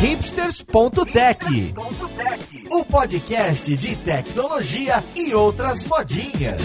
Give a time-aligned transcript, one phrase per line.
[0.00, 1.74] hipsters.tech,
[2.70, 6.62] o podcast de tecnologia e outras modinhas.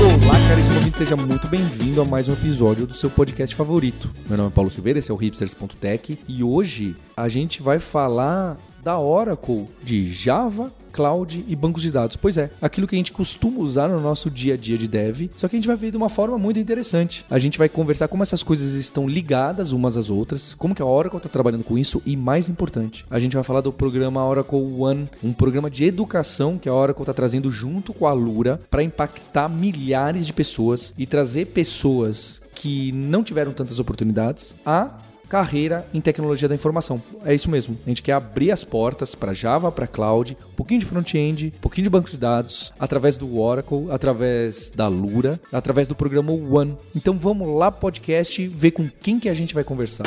[0.00, 4.10] Olá, caríssimo ouvinte, seja muito bem-vindo a mais um episódio do seu podcast favorito.
[4.28, 8.58] Meu nome é Paulo Silveira, esse é o hipsters.tech e hoje a gente vai falar
[8.82, 12.16] da Oracle de Java, cloud e bancos de dados.
[12.16, 15.30] Pois é, aquilo que a gente costuma usar no nosso dia a dia de dev,
[15.36, 17.24] só que a gente vai ver de uma forma muito interessante.
[17.28, 20.86] A gente vai conversar como essas coisas estão ligadas umas às outras, como que a
[20.86, 24.58] Oracle está trabalhando com isso e, mais importante, a gente vai falar do programa Oracle
[24.58, 28.82] One, um programa de educação que a Oracle está trazendo junto com a Lura para
[28.82, 36.00] impactar milhares de pessoas e trazer pessoas que não tiveram tantas oportunidades a carreira em
[36.00, 37.02] tecnologia da informação.
[37.24, 37.78] É isso mesmo.
[37.84, 41.60] A gente quer abrir as portas para Java, para cloud, um pouquinho de front-end, um
[41.60, 46.76] pouquinho de banco de dados, através do Oracle, através da Lura, através do programa One.
[46.94, 50.06] Então vamos lá podcast ver com quem que a gente vai conversar.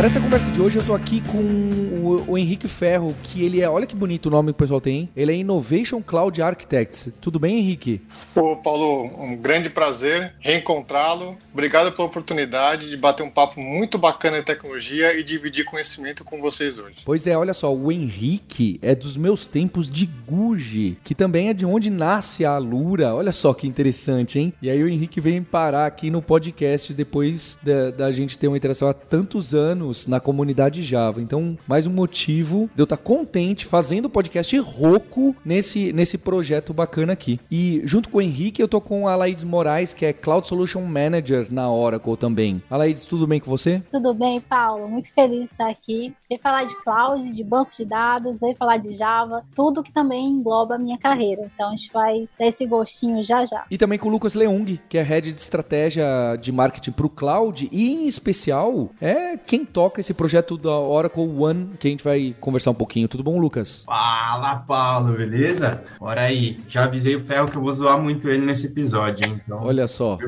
[0.00, 3.60] Para essa conversa de hoje, eu tô aqui com o, o, Henrique Ferro, que ele
[3.60, 7.10] é, olha que bonito o nome que o pessoal tem, ele é Innovation Cloud Architect.
[7.20, 8.00] Tudo bem, Henrique?
[8.34, 11.36] Ô, Paulo, um grande prazer reencontrá-lo.
[11.52, 16.40] Obrigado pela oportunidade de bater um papo muito bacana de tecnologia e dividir conhecimento com
[16.40, 16.96] vocês hoje.
[17.04, 21.52] Pois é, olha só, o Henrique é dos meus tempos de Guji, que também é
[21.52, 23.14] de onde nasce a Lura.
[23.14, 24.54] Olha só que interessante, hein?
[24.62, 28.56] E aí o Henrique vem parar aqui no podcast depois da, da gente ter uma
[28.56, 31.20] interação há tantos anos anos na comunidade Java.
[31.20, 36.72] Então, mais um motivo de eu estar contente fazendo o podcast Roco nesse, nesse projeto
[36.72, 37.40] bacana aqui.
[37.50, 40.82] E junto com o Henrique, eu tô com a Laides Moraes, que é Cloud Solution
[40.82, 42.62] Manager na Oracle também.
[42.70, 43.82] Laides, tudo bem com você?
[43.90, 44.88] Tudo bem, Paulo.
[44.88, 46.14] Muito feliz de estar aqui.
[46.28, 50.28] Vem falar de cloud, de banco de dados, vem falar de Java, tudo que também
[50.28, 51.50] engloba a minha carreira.
[51.52, 53.64] Então, a gente vai dar esse gostinho já já.
[53.70, 57.10] E também com o Lucas Leung, que é Head de Estratégia de Marketing para o
[57.10, 61.90] Cloud e, em especial, é quem toca toca esse projeto da Oracle One, que a
[61.90, 63.08] gente vai conversar um pouquinho.
[63.08, 63.84] Tudo bom, Lucas?
[63.86, 65.82] Fala, Paulo, beleza?
[65.98, 66.60] Bora aí.
[66.68, 69.40] Já avisei o Ferro que eu vou zoar muito ele nesse episódio, hein?
[69.42, 70.18] Então, Olha só.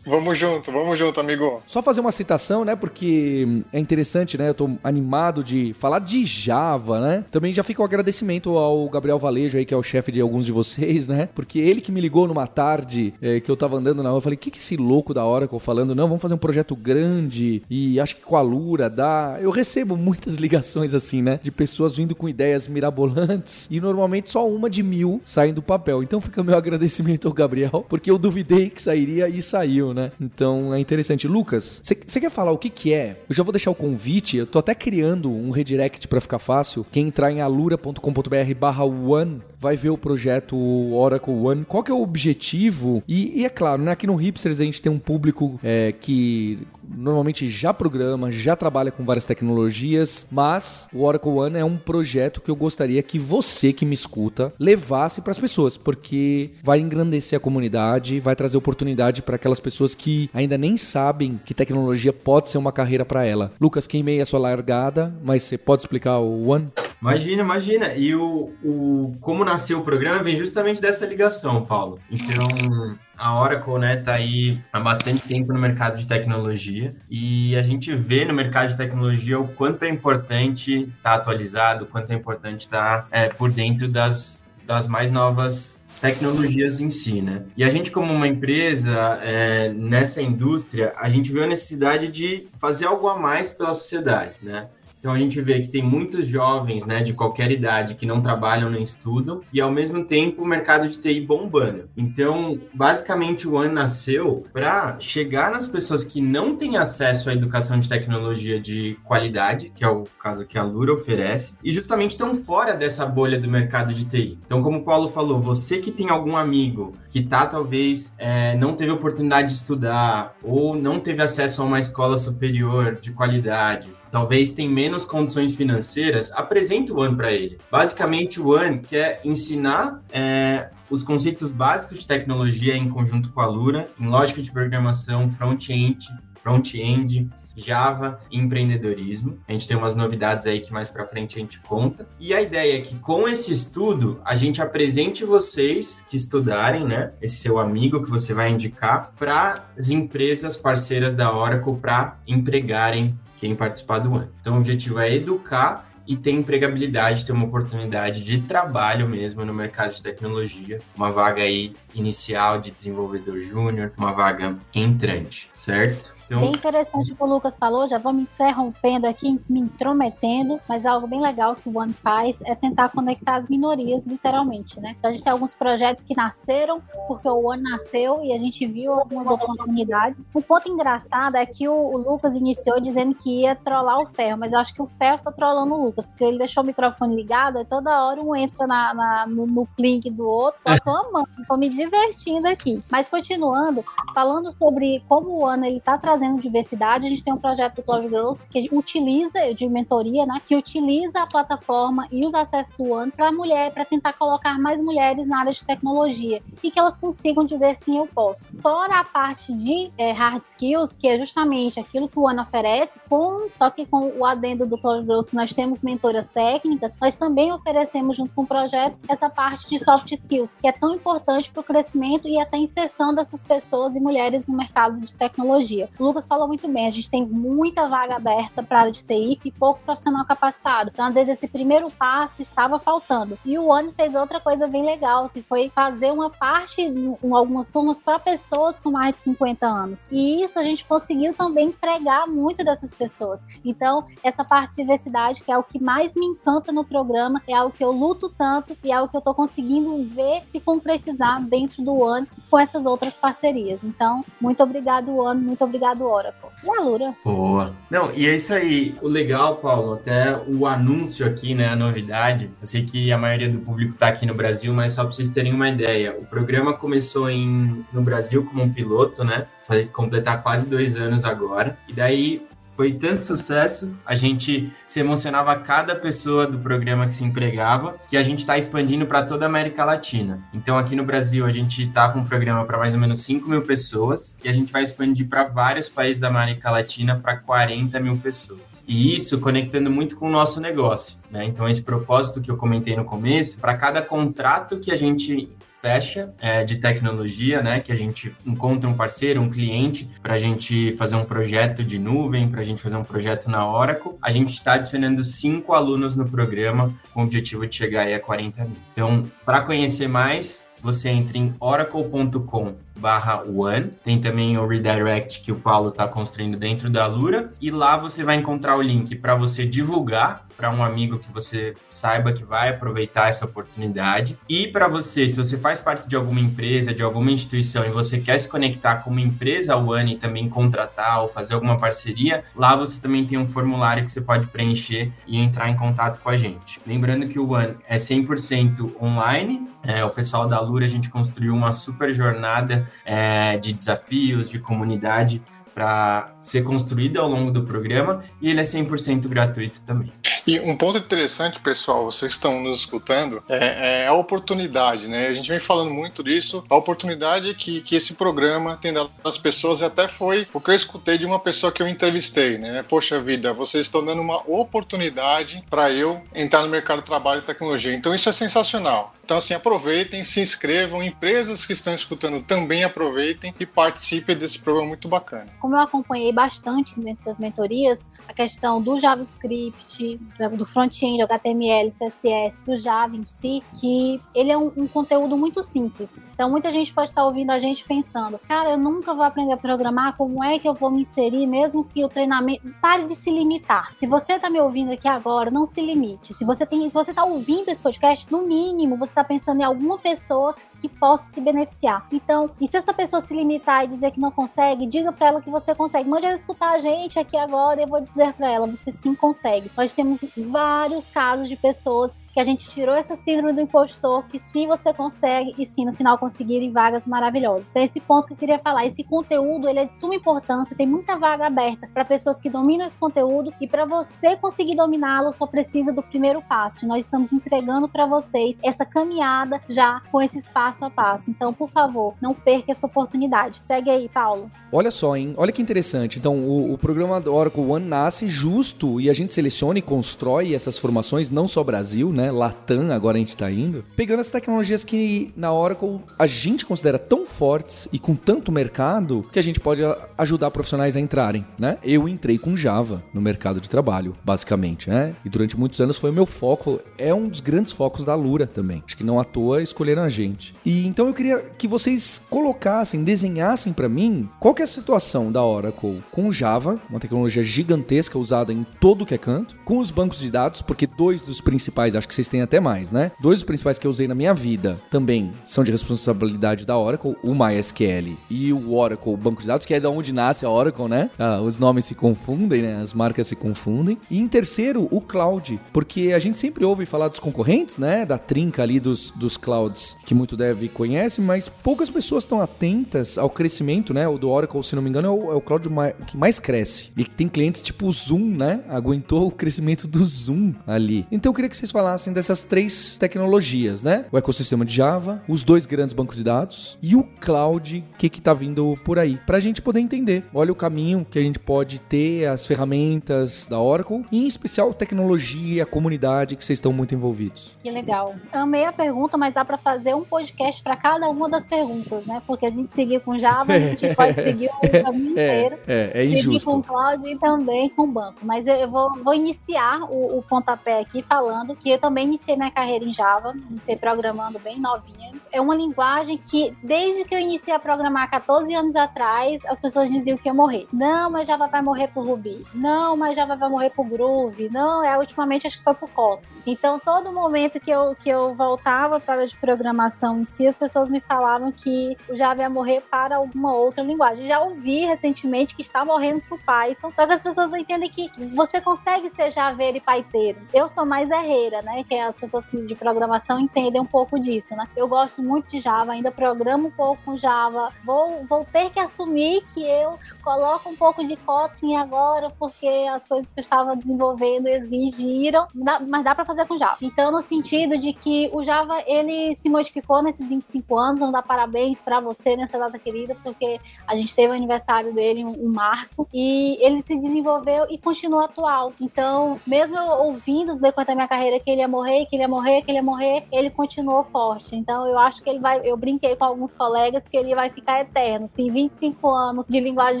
[0.04, 1.62] Vamos junto, vamos junto, amigo.
[1.64, 2.74] Só fazer uma citação, né?
[2.74, 4.48] Porque é interessante, né?
[4.48, 7.24] Eu tô animado de falar de Java, né?
[7.30, 10.20] Também já fica o um agradecimento ao Gabriel Valejo aí, que é o chefe de
[10.20, 11.28] alguns de vocês, né?
[11.36, 14.22] Porque ele que me ligou numa tarde é, que eu tava andando na rua, eu
[14.22, 15.94] falei, o que que esse louco da Oracle falando?
[15.94, 19.03] Não, vamos fazer um projeto grande e acho que com a Lura dá
[19.40, 21.40] eu recebo muitas ligações assim, né?
[21.42, 26.02] De pessoas vindo com ideias mirabolantes e normalmente só uma de mil saem do papel.
[26.02, 30.12] Então fica meu agradecimento ao Gabriel, porque eu duvidei que sairia e saiu, né?
[30.20, 31.26] Então é interessante.
[31.26, 33.20] Lucas, você quer falar o que que é?
[33.28, 36.86] Eu já vou deixar o convite, eu tô até criando um redirect para ficar fácil.
[36.90, 40.54] Quem entrar em alura.com.br barra one vai ver o projeto
[40.92, 41.64] Oracle One.
[41.64, 43.02] Qual que é o objetivo?
[43.08, 43.92] E, e é claro, né?
[43.92, 48.90] Aqui no Hipsters a gente tem um público é, que normalmente já programa, já trabalha
[48.90, 53.72] com várias tecnologias, mas o Oracle One é um projeto que eu gostaria que você
[53.72, 59.22] que me escuta levasse para as pessoas, porque vai engrandecer a comunidade, vai trazer oportunidade
[59.22, 63.52] para aquelas pessoas que ainda nem sabem que tecnologia pode ser uma carreira para ela.
[63.58, 66.68] Lucas, queimei a sua largada, mas você pode explicar o One?
[67.00, 67.94] Imagina, imagina.
[67.94, 72.00] E o, o como nasceu o programa vem justamente dessa ligação, Paulo.
[72.10, 77.62] Então, a Oracle, né, tá aí há bastante tempo no mercado de tecnologia e a
[77.62, 82.10] gente vê no mercado de tecnologia o quanto é importante estar tá atualizado, o quanto
[82.10, 87.44] é importante estar tá, é, por dentro das, das mais novas tecnologias em si, né?
[87.56, 92.48] E a gente, como uma empresa é, nessa indústria, a gente vê a necessidade de
[92.58, 94.66] fazer algo a mais pela sociedade, né?
[95.04, 98.70] Então a gente vê que tem muitos jovens, né, de qualquer idade que não trabalham
[98.70, 101.90] nem estudam e ao mesmo tempo o mercado de TI bombando.
[101.94, 107.78] Então, basicamente o ano nasceu para chegar nas pessoas que não têm acesso à educação
[107.78, 112.34] de tecnologia de qualidade, que é o caso que a Lura oferece, e justamente estão
[112.34, 114.38] fora dessa bolha do mercado de TI.
[114.46, 118.74] Então, como o Paulo falou, você que tem algum amigo que tá talvez é, não
[118.74, 124.52] teve oportunidade de estudar ou não teve acesso a uma escola superior de qualidade talvez
[124.52, 127.58] tem menos condições financeiras, apresente o One para ele.
[127.68, 133.46] Basicamente, o One quer ensinar é, os conceitos básicos de tecnologia em conjunto com a
[133.46, 136.06] Lura, em lógica de programação, front-end,
[136.40, 139.38] front-end, Java e empreendedorismo.
[139.48, 142.08] A gente tem umas novidades aí que mais para frente a gente conta.
[142.18, 147.12] E a ideia é que com esse estudo a gente apresente vocês que estudarem, né,
[147.20, 153.18] esse seu amigo que você vai indicar para as empresas parceiras da Oracle para empregarem
[153.38, 154.30] quem participar do ano.
[154.40, 159.54] Então, o objetivo é educar e ter empregabilidade, ter uma oportunidade de trabalho mesmo no
[159.54, 166.14] mercado de tecnologia, uma vaga aí inicial de desenvolvedor júnior, uma vaga entrante, certo?
[166.26, 166.40] Então...
[166.40, 170.86] Bem interessante o que o Lucas falou, já vou me interrompendo aqui, me intrometendo, mas
[170.86, 174.94] algo bem legal que o One faz é tentar conectar as minorias, literalmente, né?
[174.98, 178.66] Então a gente tem alguns projetos que nasceram porque o One nasceu e a gente
[178.66, 180.18] viu algumas oportunidades.
[180.34, 184.38] Um ponto engraçado é que o, o Lucas iniciou dizendo que ia trollar o Ferro,
[184.38, 187.14] mas eu acho que o Ferro tá trollando o Lucas, porque ele deixou o microfone
[187.14, 190.90] ligado e toda hora um entra na, na no, no link do outro, eu tô
[190.90, 192.78] amando, tô me divertindo aqui.
[192.90, 193.84] Mas continuando,
[194.14, 197.76] falando sobre como o One ele tá trazendo trazendo diversidade, a gente tem um projeto
[197.76, 202.72] do Cloud Girls que utiliza, de mentoria, né, que utiliza a plataforma e os acessos
[202.76, 206.78] do ano para mulher, para tentar colocar mais mulheres na área de tecnologia e que
[206.78, 208.46] elas consigam dizer sim, eu posso.
[208.60, 212.98] Fora a parte de é, hard skills, que é justamente aquilo que o ano oferece,
[213.08, 217.52] com, só que com o adendo do Girls, que nós temos mentoras técnicas, nós também
[217.52, 221.60] oferecemos junto com o projeto essa parte de soft skills, que é tão importante para
[221.60, 225.88] o crescimento e até inserção dessas pessoas e mulheres no mercado de tecnologia.
[226.04, 229.40] Lucas falou muito bem, a gente tem muita vaga aberta para a área de TI
[229.44, 230.90] e pouco profissional capacitado.
[230.92, 233.38] Então, às vezes, esse primeiro passo estava faltando.
[233.44, 237.68] E o One fez outra coisa bem legal, que foi fazer uma parte, em algumas
[237.68, 240.06] turmas, para pessoas com mais de 50 anos.
[240.10, 243.42] E isso a gente conseguiu também empregar muito dessas pessoas.
[243.64, 247.54] Então, essa parte de diversidade, que é o que mais me encanta no programa, é
[247.54, 251.42] algo que eu luto tanto e é algo que eu estou conseguindo ver se concretizar
[251.42, 253.82] dentro do One com essas outras parcerias.
[253.82, 256.50] Então, muito obrigado, One, muito obrigado, Oracle.
[256.62, 257.14] E a Lura.
[257.24, 257.74] Boa.
[257.90, 258.96] Não, e é isso aí.
[259.02, 262.50] O legal, Paulo, até o anúncio aqui, né, a novidade.
[262.60, 265.30] Eu sei que a maioria do público está aqui no Brasil, mas só para vocês
[265.30, 266.16] terem uma ideia.
[266.18, 269.46] O programa começou em, no Brasil como um piloto, né?
[269.68, 271.78] Vai completar quase dois anos agora.
[271.88, 272.46] E daí
[272.76, 278.16] foi tanto sucesso, a gente se emocionava cada pessoa do programa que se empregava, que
[278.16, 280.42] a gente está expandindo para toda a América Latina.
[280.52, 283.48] Então, aqui no Brasil, a gente está com um programa para mais ou menos 5
[283.48, 287.98] mil pessoas e a gente vai expandir para vários países da América Latina para 40
[288.00, 288.84] mil pessoas.
[288.86, 291.16] E isso conectando muito com o nosso negócio.
[291.30, 291.44] Né?
[291.44, 295.48] Então, esse propósito que eu comentei no começo, para cada contrato que a gente
[295.84, 297.78] fecha é, de tecnologia, né?
[297.78, 301.98] Que a gente encontra um parceiro, um cliente, para a gente fazer um projeto de
[301.98, 304.12] nuvem, para a gente fazer um projeto na Oracle.
[304.22, 308.20] A gente está adicionando cinco alunos no programa com o objetivo de chegar aí a
[308.20, 308.76] 40 mil.
[308.92, 313.92] Então, para conhecer mais, você entra em oracle.com barra one.
[314.04, 317.52] Tem também o redirect que o Paulo está construindo dentro da Lura.
[317.60, 321.74] E lá você vai encontrar o link para você divulgar para um amigo que você
[321.88, 324.38] saiba que vai aproveitar essa oportunidade.
[324.48, 328.18] E para você, se você faz parte de alguma empresa, de alguma instituição e você
[328.18, 332.76] quer se conectar com uma empresa One e também contratar ou fazer alguma parceria, lá
[332.76, 336.36] você também tem um formulário que você pode preencher e entrar em contato com a
[336.36, 336.80] gente.
[336.86, 339.68] Lembrando que o One é 100% online.
[339.82, 344.58] É, o pessoal da Lura, a gente construiu uma super jornada é, de desafios, de
[344.58, 345.42] comunidade
[345.74, 350.12] para ser construída ao longo do programa e ele é 100% gratuito também.
[350.46, 355.28] E um ponto interessante, pessoal, vocês estão nos escutando, é, é, a oportunidade, né?
[355.28, 359.80] A gente vem falando muito disso, a oportunidade que, que esse programa tem das pessoas,
[359.80, 362.84] e até foi o que eu escutei de uma pessoa que eu entrevistei, né?
[362.86, 367.44] Poxa vida, vocês estão dando uma oportunidade para eu entrar no mercado de trabalho e
[367.44, 367.94] tecnologia.
[367.94, 369.14] Então isso é sensacional.
[369.24, 374.88] Então, assim, aproveitem, se inscrevam, empresas que estão escutando também aproveitem e participem desse programa
[374.88, 375.46] muito bacana.
[375.58, 377.98] Como eu acompanhei bastante das mentorias,
[378.28, 380.20] a questão do JavaScript,
[380.56, 385.62] do front-end, HTML, CSS, do Java em si, que ele é um, um, conteúdo muito
[385.62, 386.10] simples.
[386.34, 389.56] Então, muita gente pode estar ouvindo a gente pensando, cara, eu nunca vou aprender a
[389.56, 392.62] programar, como é que eu vou me inserir, mesmo que o treinamento...
[392.80, 393.92] Pare de se limitar.
[393.96, 396.34] Se você está me ouvindo aqui agora, não se limite.
[396.34, 399.64] Se você tem, se você está ouvindo esse podcast, no mínimo, você está pensando em
[399.64, 402.06] alguma pessoa que possa se beneficiar.
[402.12, 405.42] Então, e se essa pessoa se limitar e dizer que não consegue, diga para ela
[405.42, 406.08] que você consegue.
[406.08, 409.14] Mande ela escutar a gente aqui agora e eu vou dizer para ela, você sim
[409.14, 409.70] consegue.
[409.74, 414.40] Nós temos vários casos de pessoas que a gente tirou essa síndrome do impostor, que
[414.40, 417.68] se você consegue e sim no final conseguirem vagas maravilhosas.
[417.70, 420.86] Então esse ponto que eu queria falar, esse conteúdo ele é de suma importância, tem
[420.86, 425.46] muita vaga aberta para pessoas que dominam esse conteúdo e para você conseguir dominá-lo só
[425.46, 426.86] precisa do primeiro passo.
[426.86, 431.30] Nós estamos entregando para vocês essa caminhada já com esses passo a passo.
[431.30, 433.60] Então, por favor, não perca essa oportunidade.
[433.62, 434.50] Segue aí, Paulo.
[434.72, 435.34] Olha só, hein?
[435.36, 436.18] Olha que interessante.
[436.18, 440.54] Então, o, o programa do Oracle One nasce justo e a gente seleciona e constrói
[440.54, 442.23] essas formações, não só Brasil, né?
[442.24, 442.30] Né?
[442.30, 443.84] Latam, agora a gente tá indo.
[443.96, 449.26] Pegando as tecnologias que na Oracle a gente considera tão fortes e com tanto mercado
[449.30, 449.82] que a gente pode
[450.16, 451.76] ajudar profissionais a entrarem, né?
[451.82, 455.14] Eu entrei com Java no mercado de trabalho, basicamente, né?
[455.24, 458.46] E durante muitos anos foi o meu foco, é um dos grandes focos da Lura
[458.46, 458.82] também.
[458.86, 460.54] Acho que não à toa escolheram a gente.
[460.64, 465.30] E então eu queria que vocês colocassem, desenhassem para mim qual que é a situação
[465.30, 469.90] da Oracle com Java, uma tecnologia gigantesca usada em todo que é canto, com os
[469.90, 473.10] bancos de dados, porque dois dos principais, acho que vocês têm até mais, né?
[473.20, 477.16] Dois dos principais que eu usei na minha vida também são de responsabilidade da Oracle,
[477.22, 480.88] o MySQL e o Oracle Banco de Dados, que é da onde nasce a Oracle,
[480.88, 481.10] né?
[481.18, 482.80] Ah, os nomes se confundem, né?
[482.80, 483.98] As marcas se confundem.
[484.10, 488.04] E em terceiro, o cloud, porque a gente sempre ouve falar dos concorrentes, né?
[488.04, 493.18] Da trinca ali dos, dos clouds, que muito deve conhece, mas poucas pessoas estão atentas
[493.18, 494.06] ao crescimento, né?
[494.06, 495.68] O do Oracle, se não me engano, é o, é o cloud
[496.06, 496.92] que mais cresce.
[496.96, 498.60] E que tem clientes tipo o Zoom, né?
[498.68, 501.06] Aguentou o crescimento do Zoom ali.
[501.10, 504.06] Então eu queria que vocês falassem dessas três tecnologias, né?
[504.10, 508.20] O ecossistema de Java, os dois grandes bancos de dados e o cloud que que
[508.20, 510.24] tá vindo por aí, pra gente poder entender.
[510.32, 514.72] Olha o caminho que a gente pode ter, as ferramentas da Oracle e em especial
[514.74, 517.56] tecnologia, a comunidade que vocês estão muito envolvidos.
[517.62, 518.14] Que legal.
[518.32, 522.22] Amei a pergunta, mas dá para fazer um podcast para cada uma das perguntas, né?
[522.26, 525.58] Porque a gente seguiu com Java, a gente pode seguir o caminho é, inteiro.
[525.66, 526.32] É, é injusto.
[526.32, 528.18] Seguir com cloud e também com banco.
[528.22, 532.50] Mas eu vou, vou iniciar o, o pontapé aqui falando que eu também iniciei minha
[532.50, 535.12] carreira em Java, iniciei programando bem novinha.
[535.32, 539.88] É uma linguagem que, desde que eu iniciei a programar 14 anos atrás, as pessoas
[539.90, 540.66] diziam que ia morrer.
[540.72, 542.44] Não, mas Java vai morrer pro Ruby.
[542.54, 544.48] Não, mas Java vai morrer pro Groove.
[544.50, 546.34] Não, é ultimamente acho que foi pro Kotlin.
[546.46, 550.58] Então, todo momento que eu, que eu voltava para a de programação em si, as
[550.58, 554.28] pessoas me falavam que o Java ia morrer para alguma outra linguagem.
[554.28, 558.08] Já ouvi recentemente que está morrendo o Python, só que as pessoas não entendem que
[558.34, 560.40] você consegue ser javeiro e paiteiro.
[560.52, 561.83] Eu sou mais herreira, né?
[561.88, 564.68] Que as pessoas de programação entendem um pouco disso, né?
[564.76, 567.72] Eu gosto muito de Java, ainda programo um pouco com Java.
[567.84, 573.06] Vou, vou ter que assumir que eu coloco um pouco de Kotlin agora, porque as
[573.06, 576.78] coisas que eu estava desenvolvendo exigiram, mas dá para fazer com Java.
[576.80, 581.22] Então, no sentido de que o Java ele se modificou nesses 25 anos, vamos dar
[581.22, 586.08] parabéns para você nessa data querida, porque a gente teve o aniversário dele, um, marco,
[586.12, 588.72] e ele se desenvolveu e continua atual.
[588.80, 592.28] Então, mesmo eu ouvindo depois da minha carreira que ele ia morrer, que ele ia
[592.28, 594.54] morrer, que ele ia morrer, ele continuou forte.
[594.54, 595.60] Então, eu acho que ele vai.
[595.64, 598.28] Eu brinquei com alguns colegas que ele vai ficar eterno.
[598.28, 600.00] Se 25 anos de linguagem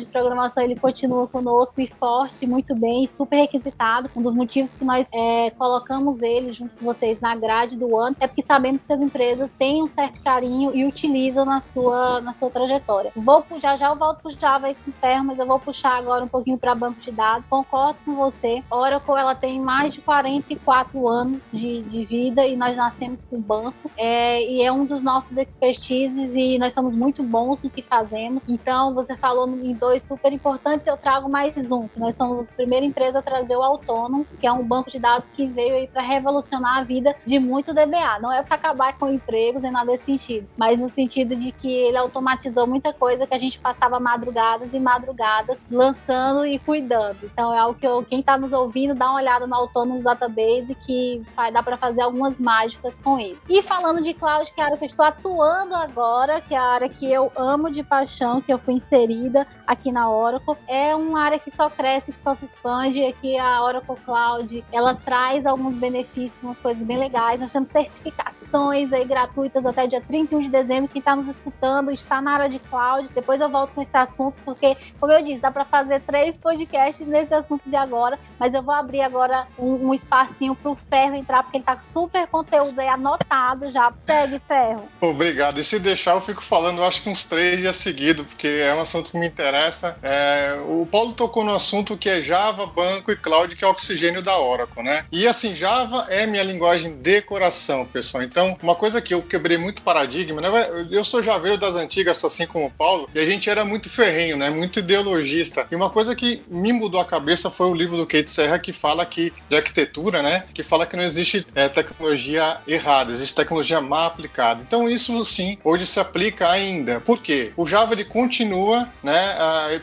[0.00, 4.10] de programação ele continua conosco e forte, muito bem, super requisitado.
[4.14, 8.16] Um dos motivos que nós é, colocamos ele junto com vocês na grade do ano
[8.20, 12.32] é porque sabemos que as empresas têm um certo carinho e utilizam na sua, na
[12.34, 13.12] sua trajetória.
[13.16, 16.24] Vou já já eu volto pro Java aí com ferro, mas eu vou puxar agora
[16.24, 17.48] um pouquinho para banco de dados.
[17.48, 18.62] Concordo com você.
[18.70, 23.90] Oracle ela tem mais de 44 anos de, de vida e nós nascemos com banco.
[23.96, 28.42] É, e é um dos nossos expertises e nós somos muito bons no que fazemos.
[28.48, 31.88] Então, você falou em dois super importantes, eu trago mais um.
[31.96, 35.28] Nós somos a primeira empresa a trazer o Autonomous, que é um banco de dados
[35.30, 38.18] que veio aí para revolucionar a vida de muito DBA.
[38.20, 41.70] Não é para acabar com empregos nem nada desse sentido, mas no sentido de que
[41.70, 47.18] ele automatizou muita coisa que a gente passava madrugadas e madrugadas lançando e cuidando.
[47.22, 50.74] Então é algo que eu, quem está nos ouvindo, dá uma olhada no Autonomous Database
[50.74, 53.38] que vai dar para fazer algumas mágicas com ele.
[53.48, 56.58] E falando de cloud, que é a área que eu estou atuando agora, que é
[56.58, 60.94] a área que eu amo de paixão, que eu fui inserida aqui na Oracle, é
[60.94, 63.04] uma área que só cresce, que só se expande.
[63.04, 67.40] Aqui a Oracle Cloud, ela traz alguns benefícios, umas coisas bem legais.
[67.40, 70.88] Nós temos certificações aí gratuitas até dia 31 de dezembro.
[70.88, 73.08] Quem está nos escutando está na área de cloud.
[73.14, 77.06] Depois eu volto com esse assunto, porque, como eu disse, dá para fazer três podcasts
[77.06, 78.18] nesse assunto de agora.
[78.38, 81.78] Mas eu vou abrir agora um, um espacinho para o Ferro entrar, porque ele tá
[81.92, 83.92] super conteúdo aí anotado já.
[84.06, 84.88] Segue, Ferro.
[85.00, 85.58] Obrigado.
[85.58, 88.80] E se deixar, eu fico falando, acho que uns três dias seguidos, porque é um
[88.80, 89.96] assunto que me interessa.
[90.02, 93.70] É, o Paulo tocou no assunto que é Java, banco e cloud, que é o
[93.70, 95.04] oxigênio da Oracle, né?
[95.10, 98.22] E assim, Java é minha linguagem de coração, pessoal.
[98.22, 100.48] Então, uma coisa que eu quebrei muito paradigma, né?
[100.90, 104.36] Eu sou javeiro das antigas, assim como o Paulo, e a gente era muito ferrenho,
[104.36, 104.50] né?
[104.50, 105.66] Muito ideologista.
[105.70, 108.72] E uma coisa que me mudou a cabeça foi o livro do Kate Serra que
[108.72, 110.44] fala que de arquitetura, né?
[110.52, 111.23] Que fala que não existe
[111.54, 114.62] é, tecnologia errada, existe tecnologia mal aplicada.
[114.62, 117.00] Então, isso sim, hoje se aplica ainda.
[117.00, 117.52] Por quê?
[117.56, 119.36] O Java ele continua, né?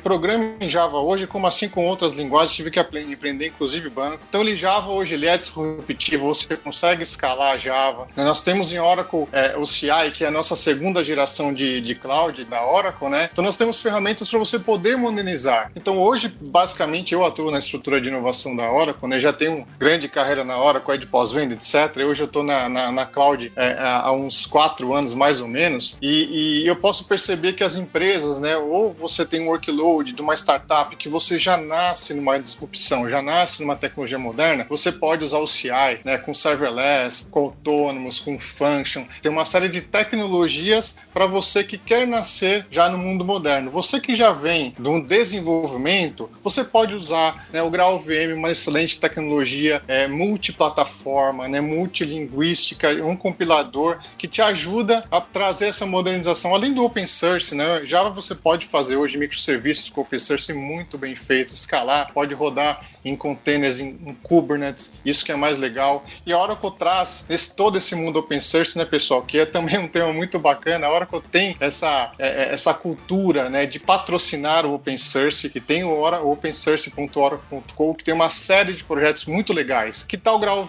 [0.03, 4.19] Programa em Java hoje, como assim com outras linguagens, tive que aprender inclusive banco.
[4.27, 8.07] Então, ele Java hoje ele é disruptivo, você consegue escalar Java.
[8.15, 8.23] Né?
[8.23, 11.95] Nós temos em Oracle é, o CI, que é a nossa segunda geração de, de
[11.95, 13.29] cloud da Oracle, né?
[13.31, 15.71] Então, nós temos ferramentas para você poder modernizar.
[15.75, 19.19] Então, hoje, basicamente, eu atuo na estrutura de inovação da Oracle, né?
[19.19, 22.05] Já tenho grande carreira na Oracle de pós-venda, etc.
[22.05, 25.97] Hoje eu estou na, na, na, cloud é, há uns quatro anos mais ou menos,
[26.01, 28.57] e, e, eu posso perceber que as empresas, né?
[28.57, 33.21] Ou você tem um workload de uma startup que você já nasce numa disrupção, já
[33.21, 36.17] nasce numa tecnologia moderna, você pode usar o CI, né?
[36.17, 42.05] Com serverless, com autônomos, com function, tem uma série de tecnologias para você que quer
[42.05, 43.71] nascer já no mundo moderno.
[43.71, 48.51] Você que já vem de um desenvolvimento, você pode usar né, o Grau VM, uma
[48.51, 56.53] excelente tecnologia é, multiplataforma, né, multilinguística, um compilador que te ajuda a trazer essa modernização.
[56.53, 60.97] Além do open source, né, Java você pode fazer hoje microserviços com open source muito
[60.97, 66.05] bem feito, escalar, pode rodar em containers, em, em, Kubernetes, isso que é mais legal.
[66.25, 69.77] E a Oracle traz esse, todo esse mundo open source, né, pessoal, que é também
[69.79, 70.87] um tema muito bacana.
[70.87, 75.59] A Oracle tem essa, é, é essa cultura, né, de patrocinar o open source, que
[75.59, 76.01] tem o,
[76.31, 80.03] opensource.oracle.com, que tem uma série de projetos muito legais.
[80.03, 80.65] Que tal Grau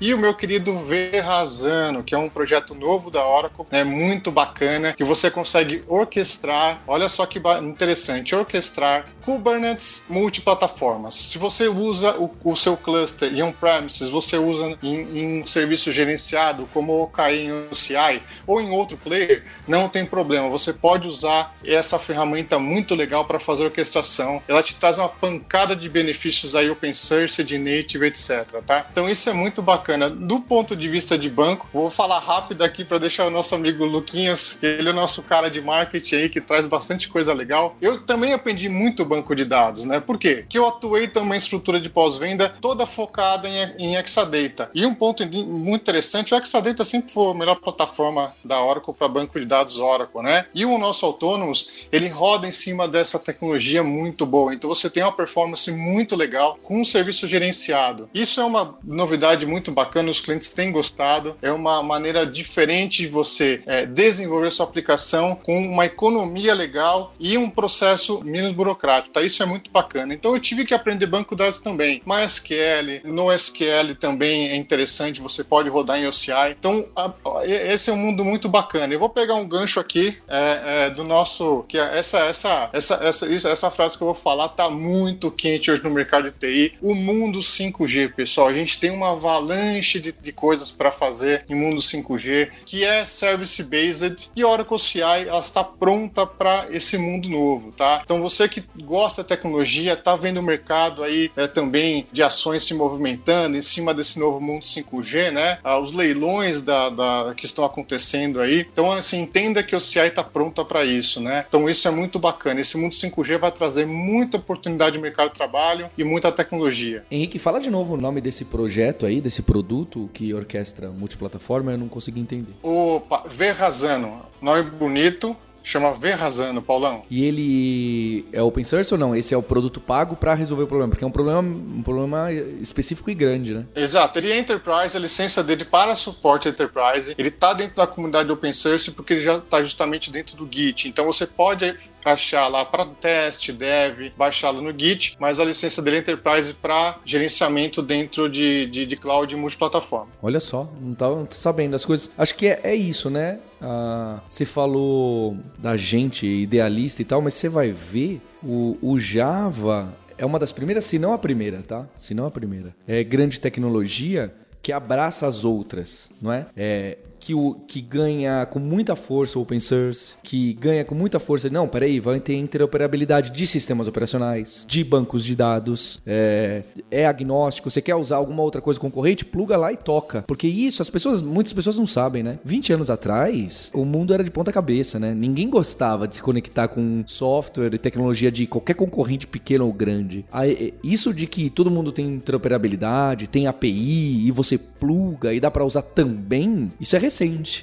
[0.00, 4.92] E o meu querido Verrazano, que é um projeto novo da Oracle, né, muito bacana,
[4.92, 11.14] que você consegue orquestrar, olha só que interessante, orquestrar Kubernetes multiplataformas.
[11.14, 15.90] Se você usa o, o seu cluster em on-premises, você usa em, em, um serviço
[15.90, 20.50] gerenciado como o OKI em OCI ou em outro player, não tem problema.
[20.50, 24.42] Você pode usar essa ferramenta muito legal para fazer orquestração.
[24.46, 28.44] Ela te traz uma pancada de benefícios aí open source, de native, etc.
[28.66, 28.86] Tá?
[28.92, 29.83] Então isso é muito bacana.
[30.10, 33.84] Do ponto de vista de banco, vou falar rápido aqui para deixar o nosso amigo
[33.84, 37.76] Luquinhas, ele é o nosso cara de marketing aí que traz bastante coisa legal.
[37.80, 40.00] Eu também aprendi muito banco de dados, né?
[40.00, 40.44] Por quê?
[40.48, 44.70] Que eu atuei também estrutura estrutura de pós-venda toda focada em, em Exadata.
[44.74, 49.08] E um ponto muito interessante, o Exadata sempre foi a melhor plataforma da Oracle para
[49.08, 50.46] banco de dados Oracle, né?
[50.54, 54.54] E o nosso Autonomous, ele roda em cima dessa tecnologia muito boa.
[54.54, 58.08] Então você tem uma performance muito legal com um serviço gerenciado.
[58.12, 61.36] Isso é uma novidade muito bacana, os clientes têm gostado.
[61.40, 67.38] É uma maneira diferente de você é, desenvolver sua aplicação com uma economia legal e
[67.38, 69.14] um processo menos burocrático.
[69.14, 69.22] Tá?
[69.22, 70.12] Isso é muito bacana.
[70.12, 72.02] Então eu tive que aprender banco de também.
[72.04, 76.50] MySQL, NoSQL também é interessante, você pode rodar em OCI.
[76.58, 78.92] Então, a, a, esse é um mundo muito bacana.
[78.92, 81.64] Eu vou pegar um gancho aqui é, é, do nosso.
[81.68, 85.70] que é essa, essa, essa, essa, essa frase que eu vou falar tá muito quente
[85.70, 86.74] hoje no mercado de TI.
[86.82, 88.48] O mundo 5G, pessoal.
[88.48, 89.53] A gente tem uma avalanche
[90.00, 95.40] de, de coisas para fazer em mundo 5G, que é service-based, e Oracle CI ela
[95.40, 98.02] está pronta para esse mundo novo, tá?
[98.04, 102.64] Então, você que gosta da tecnologia, tá vendo o mercado aí é, também de ações
[102.64, 105.58] se movimentando em cima desse novo mundo 5G, né?
[105.62, 108.66] Ah, os leilões da, da, que estão acontecendo aí.
[108.72, 111.44] Então, assim, entenda que o CI está pronta para isso, né?
[111.48, 112.60] Então, isso é muito bacana.
[112.60, 117.04] Esse mundo 5G vai trazer muita oportunidade de mercado de trabalho e muita tecnologia.
[117.10, 121.78] Henrique, fala de novo o nome desse projeto aí, desse produto que orquestra multiplataforma, eu
[121.78, 122.54] não consegui entender.
[122.62, 124.22] Opa, Verrazano.
[124.40, 127.02] Nome bonito, Chama Verrazano, Paulão.
[127.10, 129.16] E ele é open source ou não?
[129.16, 130.90] Esse é o produto pago para resolver o problema?
[130.90, 133.66] Porque é um problema, um problema específico e grande, né?
[133.74, 134.18] Exato.
[134.18, 137.14] Ele é enterprise, a licença dele para suporte enterprise.
[137.16, 140.86] Ele está dentro da comunidade open source porque ele já está justamente dentro do Git.
[140.86, 141.74] Então você pode
[142.04, 146.98] achar lá para teste, dev, baixá-lo no Git, mas a licença dele é enterprise para
[147.04, 150.08] gerenciamento dentro de, de, de cloud multiplataforma.
[150.22, 152.10] Olha só, não estava sabendo as coisas.
[152.18, 153.38] Acho que é, é isso, né?
[153.60, 159.92] Ah, você falou da gente idealista e tal, mas você vai ver o, o Java
[160.16, 161.86] é uma das primeiras, se não a primeira, tá?
[161.96, 162.74] Se não a primeira.
[162.86, 166.46] É grande tecnologia que abraça as outras, não é?
[166.56, 171.18] É que, o, que ganha com muita força o open source, que ganha com muita
[171.18, 171.48] força.
[171.48, 177.70] Não, peraí, vai ter interoperabilidade de sistemas operacionais, de bancos de dados, é, é agnóstico.
[177.70, 179.24] Você quer usar alguma outra coisa concorrente?
[179.24, 180.22] Pluga lá e toca.
[180.26, 182.38] Porque isso, as pessoas, muitas pessoas não sabem, né?
[182.44, 185.14] 20 anos atrás, o mundo era de ponta cabeça, né?
[185.14, 190.26] Ninguém gostava de se conectar com software e tecnologia de qualquer concorrente pequeno ou grande.
[190.30, 195.50] Aí, isso de que todo mundo tem interoperabilidade, tem API e você pluga e dá
[195.50, 197.13] para usar também, isso é recente,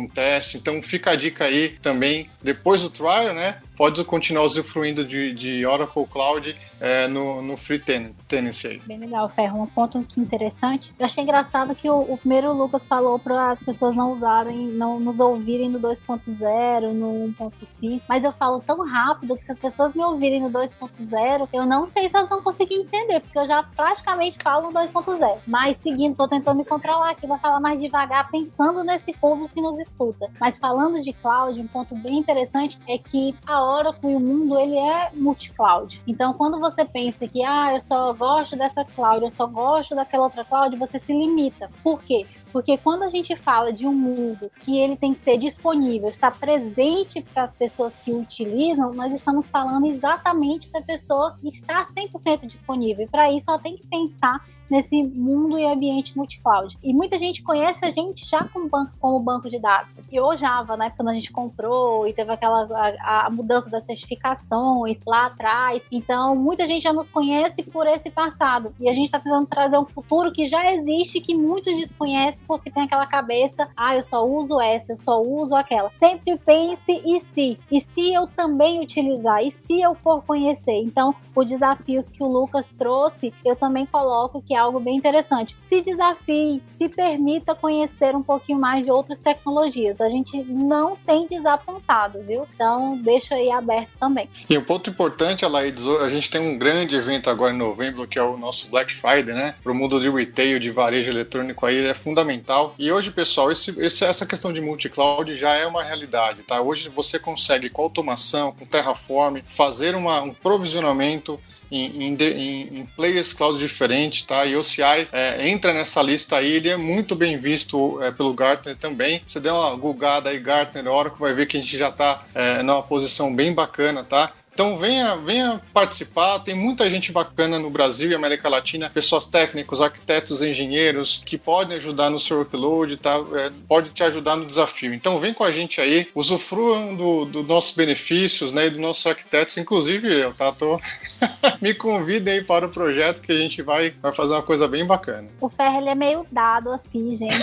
[0.00, 0.56] um teste.
[0.56, 3.58] Então fica a dica aí também, depois do trial, né?
[3.76, 7.82] pode continuar usufruindo de, de Oracle Cloud é, no, no Free
[8.28, 8.78] Tenancy aí.
[8.86, 9.62] Bem legal, Ferro.
[9.62, 10.94] Um ponto interessante.
[10.98, 15.00] Eu achei engraçado que o, o primeiro Lucas falou para as pessoas não usarem, não
[15.00, 19.94] nos ouvirem no 2.0, no 1.5, mas eu falo tão rápido que se as pessoas
[19.94, 23.62] me ouvirem no 2.0, eu não sei se elas vão conseguir entender, porque eu já
[23.62, 25.38] praticamente falo no 2.0.
[25.46, 29.60] Mas seguindo, tô tentando me controlar aqui, vou falar mais devagar, pensando nesse povo que
[29.60, 30.30] nos escuta.
[30.40, 34.58] Mas falando de cloud, um ponto bem interessante é que a Oracle e o mundo
[34.58, 36.02] ele é multi-cloud.
[36.06, 40.24] Então, quando você pensa que ah, eu só gosto dessa cloud, eu só gosto daquela
[40.24, 41.70] outra cloud, você se limita.
[41.82, 42.26] Por quê?
[42.54, 46.30] Porque quando a gente fala de um mundo que ele tem que ser disponível, está
[46.30, 52.46] presente para as pessoas que o utilizam, nós estamos falando exatamente da pessoa estar 100%
[52.46, 53.06] disponível.
[53.06, 56.78] E para isso, ela tem que pensar nesse mundo e ambiente multi-cloud.
[56.82, 59.96] E muita gente conhece a gente já como banco, como banco de dados.
[60.10, 62.66] E o Java, né, quando a gente comprou e teve aquela
[63.00, 65.82] a, a, mudança das certificações lá atrás.
[65.90, 68.74] Então, muita gente já nos conhece por esse passado.
[68.80, 72.70] E a gente está tentando trazer um futuro que já existe, que muitos desconhecem porque
[72.70, 75.90] tem aquela cabeça, ah, eu só uso essa, eu só uso aquela.
[75.90, 77.58] Sempre pense e se.
[77.70, 79.42] E se eu também utilizar?
[79.42, 80.82] E se eu for conhecer?
[80.82, 85.56] Então, os desafios que o Lucas trouxe, eu também coloco que é algo bem interessante.
[85.58, 90.00] Se desafie, se permita conhecer um pouquinho mais de outras tecnologias.
[90.00, 92.46] A gente não tem desapontado, viu?
[92.54, 94.28] Então, deixa aí aberto também.
[94.48, 98.18] E um ponto importante, Alaídes, a gente tem um grande evento agora em novembro, que
[98.18, 99.54] é o nosso Black Friday, né?
[99.62, 102.74] Para o mundo de retail, de varejo eletrônico aí, ele é fundamental.
[102.78, 106.60] E hoje, pessoal, esse, esse, essa questão de multi-cloud já é uma realidade, tá?
[106.60, 111.38] Hoje você consegue, com automação, com Terraform, fazer uma, um provisionamento
[111.76, 114.44] em, em, em players cloud diferentes, tá?
[114.44, 118.76] E OCI é, entra nessa lista aí, ele é muito bem visto é, pelo Gartner
[118.76, 119.20] também.
[119.24, 122.62] Você der uma googada aí, Gartner, Oracle, vai ver que a gente já está é,
[122.62, 124.32] numa posição bem bacana, tá?
[124.54, 129.80] Então venha, venha participar, tem muita gente bacana no Brasil e América Latina, pessoas técnicos,
[129.80, 133.16] arquitetos, engenheiros que podem ajudar no seu workload, tá?
[133.34, 134.94] É, pode te ajudar no desafio.
[134.94, 139.04] Então vem com a gente aí, usufruam dos do nossos benefícios, né, e dos nossos
[139.04, 140.52] arquitetos, inclusive eu, tá?
[140.52, 140.80] Tô...
[141.60, 144.86] Me convidem aí para o projeto que a gente vai, vai fazer uma coisa bem
[144.86, 145.28] bacana.
[145.40, 147.34] O Ferro ele é meio dado assim, gente.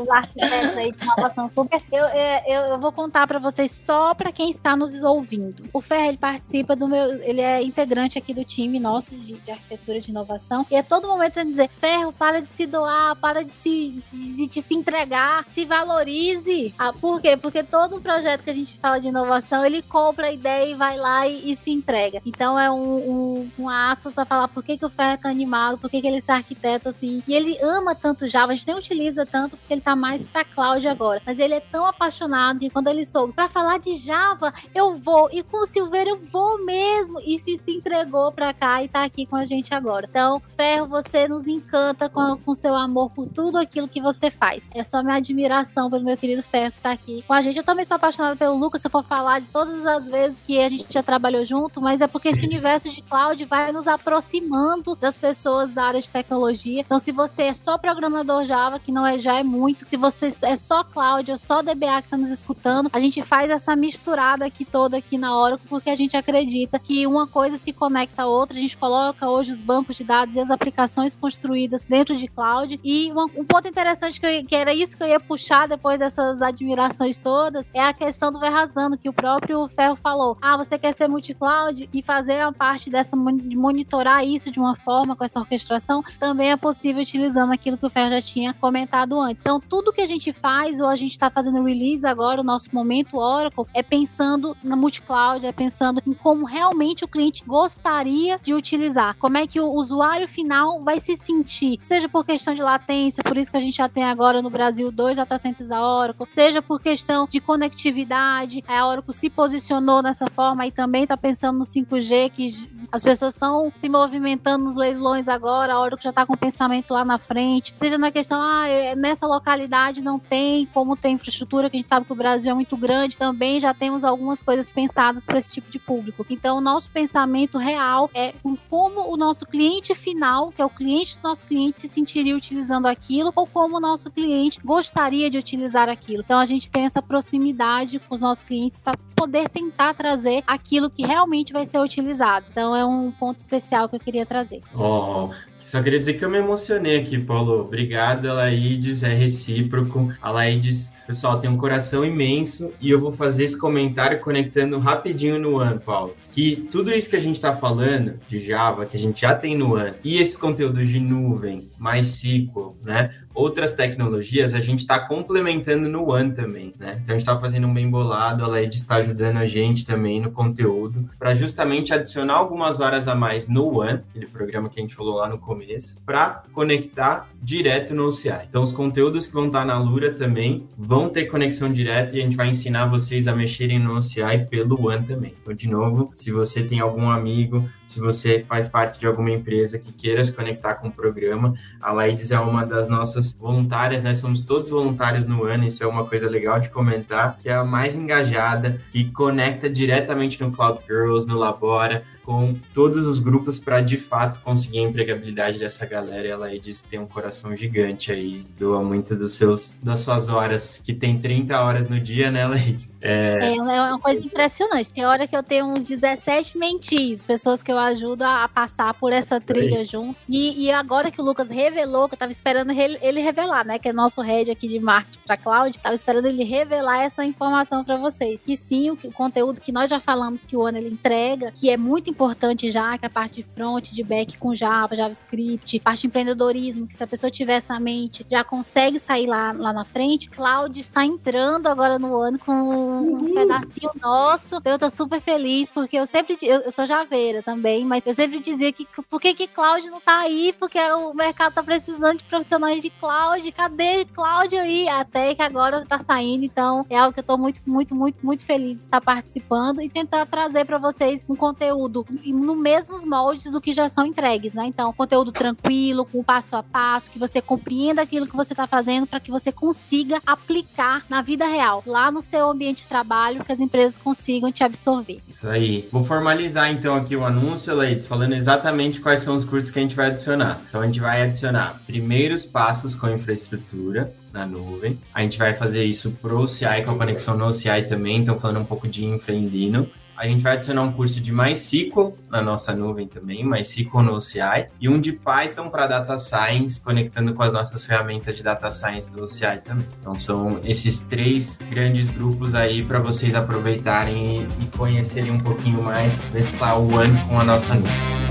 [0.00, 1.80] Os arquitetos aí de inovação super.
[1.92, 2.04] Eu,
[2.46, 5.64] eu, eu vou contar para vocês só para quem está nos ouvindo.
[5.72, 7.22] O Ferro participa do meu.
[7.22, 10.66] Ele é integrante aqui do time nosso de, de arquitetura de inovação.
[10.70, 14.46] E a todo momento ele dizer: Ferro, para de se doar, para de se, de,
[14.46, 16.74] de se entregar, se valorize.
[16.78, 17.36] Ah, por quê?
[17.36, 20.96] Porque todo projeto que a gente fala de inovação, ele compra a ideia e vai
[20.96, 22.20] lá e, e se entrega.
[22.24, 25.78] Então é um, um, um aspas a falar por que, que o Ferro tão animado,
[25.78, 27.22] por que, que ele é arquiteto assim.
[27.26, 30.44] E ele ama tanto Java, a gente nem utiliza tanto porque ele tá mais pra
[30.44, 31.22] cloud agora.
[31.24, 35.28] Mas ele é tão apaixonado que quando ele soube, para falar de Java, eu vou.
[35.32, 37.20] E com o Silveira eu vou mesmo.
[37.20, 40.06] E se entregou pra cá e tá aqui com a gente agora.
[40.08, 44.68] Então, Ferro, você nos encanta com, com seu amor por tudo aquilo que você faz.
[44.74, 47.56] É só minha admiração pelo meu querido Ferro que tá aqui com a gente.
[47.56, 50.60] Eu também sou apaixonada pelo Lucas, se eu for falar de todas as vezes que
[50.60, 54.94] a gente já trabalhou junto, mas é porque esse universo de cloud vai nos aproximando
[54.94, 56.80] das pessoas da área de tecnologia.
[56.80, 60.30] Então, se você é só programador Java, que não é já é muito, se você
[60.42, 64.44] é só cloud ou só DBA que tá nos escutando, a gente faz essa misturada
[64.46, 68.26] aqui toda aqui na hora, porque a gente acredita que uma coisa se conecta à
[68.26, 68.56] outra.
[68.56, 72.78] A gente coloca hoje os bancos de dados e as aplicações construídas dentro de cloud.
[72.84, 76.42] E um ponto interessante que, eu, que, era isso que eu ia puxar depois dessas
[76.42, 80.36] admirações todas é a questão do Verrazano, que o próprio Ferro falou.
[80.40, 85.14] Ah, você quer ser multi-cloud e fazer parte dessa de monitorar isso de uma forma
[85.14, 89.40] com essa orquestração também é possível utilizando aquilo que o Ferro já tinha comentado antes.
[89.40, 92.68] Então, tudo que a gente faz ou a gente está fazendo release agora, o nosso
[92.72, 98.52] momento Oracle, é pensando na multi-cloud, é pensando em como realmente o cliente gostaria de
[98.52, 99.16] utilizar.
[99.18, 103.36] Como é que o usuário final vai se sentir, seja por questão de latência, por
[103.36, 106.60] isso que a gente já tem agora no Brasil dois data centers da Oracle, seja
[106.60, 111.64] por questão de conectividade, a Oracle se posicionou dessa forma e também está pensando no
[111.64, 112.47] 5G, que
[112.90, 116.92] as pessoas estão se movimentando nos leilões agora, a Oracle já está com o pensamento
[116.92, 118.64] lá na frente, seja na questão, ah,
[118.96, 122.54] nessa localidade não tem como ter infraestrutura, que a gente sabe que o Brasil é
[122.54, 126.24] muito grande, também já temos algumas coisas pensadas para esse tipo de público.
[126.30, 128.34] Então, o nosso pensamento real é
[128.70, 132.86] como o nosso cliente final, que é o cliente do nosso cliente, se sentiria utilizando
[132.86, 136.22] aquilo ou como o nosso cliente gostaria de utilizar aquilo.
[136.24, 140.88] Então, a gente tem essa proximidade com os nossos clientes para poder tentar trazer aquilo
[140.88, 142.46] que realmente vai ser utilizado.
[142.50, 144.62] Então é um ponto especial que eu queria trazer.
[144.74, 145.30] Oh,
[145.68, 147.60] só queria dizer que eu me emocionei aqui, Paulo.
[147.60, 150.10] Obrigado, Alaides, é recíproco.
[150.22, 155.60] Alaides, pessoal, tem um coração imenso e eu vou fazer esse comentário conectando rapidinho no
[155.60, 156.16] One, Paulo.
[156.30, 159.54] Que tudo isso que a gente está falando de Java, que a gente já tem
[159.54, 163.14] no One, e esses conteúdos de nuvem, MySQL, né?
[163.38, 166.98] Outras tecnologias, a gente está complementando no One também, né?
[167.00, 170.20] Então a gente está fazendo um bem bolado, a LED está ajudando a gente também
[170.20, 174.82] no conteúdo, para justamente adicionar algumas horas a mais no One, aquele programa que a
[174.82, 178.46] gente falou lá no começo, para conectar direto no OCI.
[178.48, 182.20] Então os conteúdos que vão estar tá na Lura também vão ter conexão direta e
[182.20, 185.34] a gente vai ensinar vocês a mexerem no OCI pelo One também.
[185.40, 189.78] Então, de novo, se você tem algum amigo, se você faz parte de alguma empresa
[189.78, 194.12] que queira se conectar com o programa, a Laides é uma das nossas voluntárias, né?
[194.12, 197.64] Somos todos voluntários no ano, isso é uma coisa legal de comentar, que é a
[197.64, 203.80] mais engajada, que conecta diretamente no Cloud Girls, no Labora, com todos os grupos para
[203.80, 206.28] de fato conseguir a empregabilidade dessa galera.
[206.28, 210.00] E ela aí diz que tem um coração gigante aí, doa muitas dos seus, das
[210.00, 212.86] suas horas, que tem 30 horas no dia, né, Leide?
[213.00, 213.56] É...
[213.56, 213.62] é...
[213.62, 214.92] uma coisa impressionante.
[214.92, 218.92] Tem hora que eu tenho uns 17 mentis, pessoas que eu ajudo a, a passar
[218.92, 220.22] por essa trilha junto.
[220.28, 223.78] E, e, agora que o Lucas revelou, que eu tava esperando ele, ele revelar, né?
[223.78, 227.84] Que é nosso head aqui de marketing para cloud, tava esperando ele revelar essa informação
[227.84, 228.42] para vocês.
[228.42, 231.70] Que sim, o, o, conteúdo que nós já falamos que o ano ele entrega, que
[231.70, 235.78] é muito importante já, que é a parte de front, de back com Java, JavaScript,
[235.78, 239.72] parte de empreendedorismo, que se a pessoa tiver essa mente, já consegue sair lá, lá
[239.72, 240.28] na frente.
[240.28, 244.56] Cloud está entrando agora no ano com um pedacinho nosso.
[244.64, 246.36] Eu tô super feliz, porque eu sempre.
[246.42, 250.00] Eu, eu, sou javeira também, mas eu sempre dizia que por que, que cloud não
[250.00, 250.52] tá aí?
[250.58, 253.52] Porque o mercado tá precisando de profissionais de cloud.
[253.52, 254.88] Cadê cloud aí?
[254.88, 256.44] Até que agora tá saindo.
[256.44, 259.88] Então, é algo que eu tô muito, muito, muito, muito feliz de estar participando e
[259.88, 264.66] tentar trazer para vocês um conteúdo no mesmos moldes do que já são entregues, né?
[264.66, 269.06] Então, conteúdo tranquilo, com passo a passo, que você compreenda aquilo que você tá fazendo
[269.06, 273.52] para que você consiga aplicar na vida real, lá no seu ambiente de trabalho que
[273.52, 275.20] as empresas consigam te absorver.
[275.26, 275.88] Isso aí.
[275.90, 279.82] Vou formalizar então aqui o anúncio, Leites, falando exatamente quais são os cursos que a
[279.82, 280.62] gente vai adicionar.
[280.68, 284.98] Então a gente vai adicionar primeiros passos com infraestrutura, na nuvem.
[285.12, 288.60] A gente vai fazer isso pro OCI, com a conexão no OCI também, então falando
[288.60, 290.06] um pouco de infra em Linux.
[290.16, 294.66] A gente vai adicionar um curso de MySQL na nossa nuvem também, MySQL no OCI,
[294.80, 299.10] e um de Python para Data Science, conectando com as nossas ferramentas de Data Science
[299.10, 299.86] do OCI também.
[300.00, 306.22] Então são esses três grandes grupos aí para vocês aproveitarem e conhecerem um pouquinho mais,
[306.32, 308.27] mesclar o One com a nossa nuvem.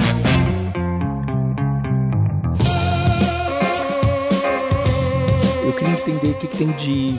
[6.09, 7.15] Entender o que, que tem de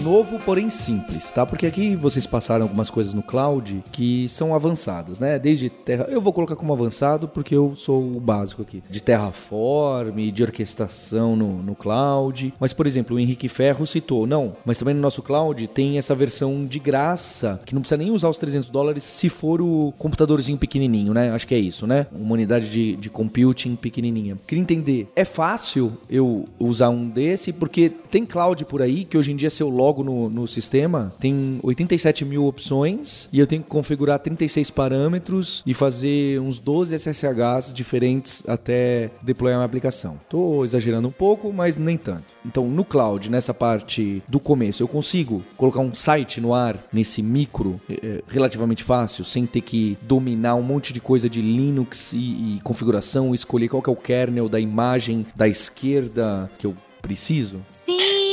[0.00, 1.44] novo, porém simples, tá?
[1.44, 5.38] Porque aqui vocês passaram algumas coisas no cloud que são avançadas, né?
[5.38, 10.30] Desde terra, eu vou colocar como avançado porque eu sou o básico aqui, de Terraform,
[10.30, 12.52] de orquestração no, no cloud.
[12.58, 16.14] Mas por exemplo, o Henrique Ferro citou, não, mas também no nosso cloud tem essa
[16.14, 20.58] versão de graça que não precisa nem usar os 300 dólares se for o computadorzinho
[20.58, 21.30] pequenininho, né?
[21.30, 22.06] Acho que é isso, né?
[22.12, 24.36] Uma unidade de, de computing pequenininha.
[24.46, 29.32] Queria entender, é fácil eu usar um desse porque tem cloud por aí que hoje
[29.32, 33.62] em dia seu logo logo no, no sistema, tem 87 mil opções e eu tenho
[33.62, 40.16] que configurar 36 parâmetros e fazer uns 12 SSHs diferentes até deployar uma aplicação.
[40.28, 42.24] Tô exagerando um pouco, mas nem tanto.
[42.46, 47.20] Então, no cloud, nessa parte do começo, eu consigo colocar um site no ar nesse
[47.20, 52.16] micro é, relativamente fácil, sem ter que dominar um monte de coisa de Linux e,
[52.56, 57.60] e configuração, escolher qual que é o kernel da imagem da esquerda que eu preciso?
[57.68, 58.29] Sim!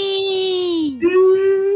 [0.99, 1.66] Dude.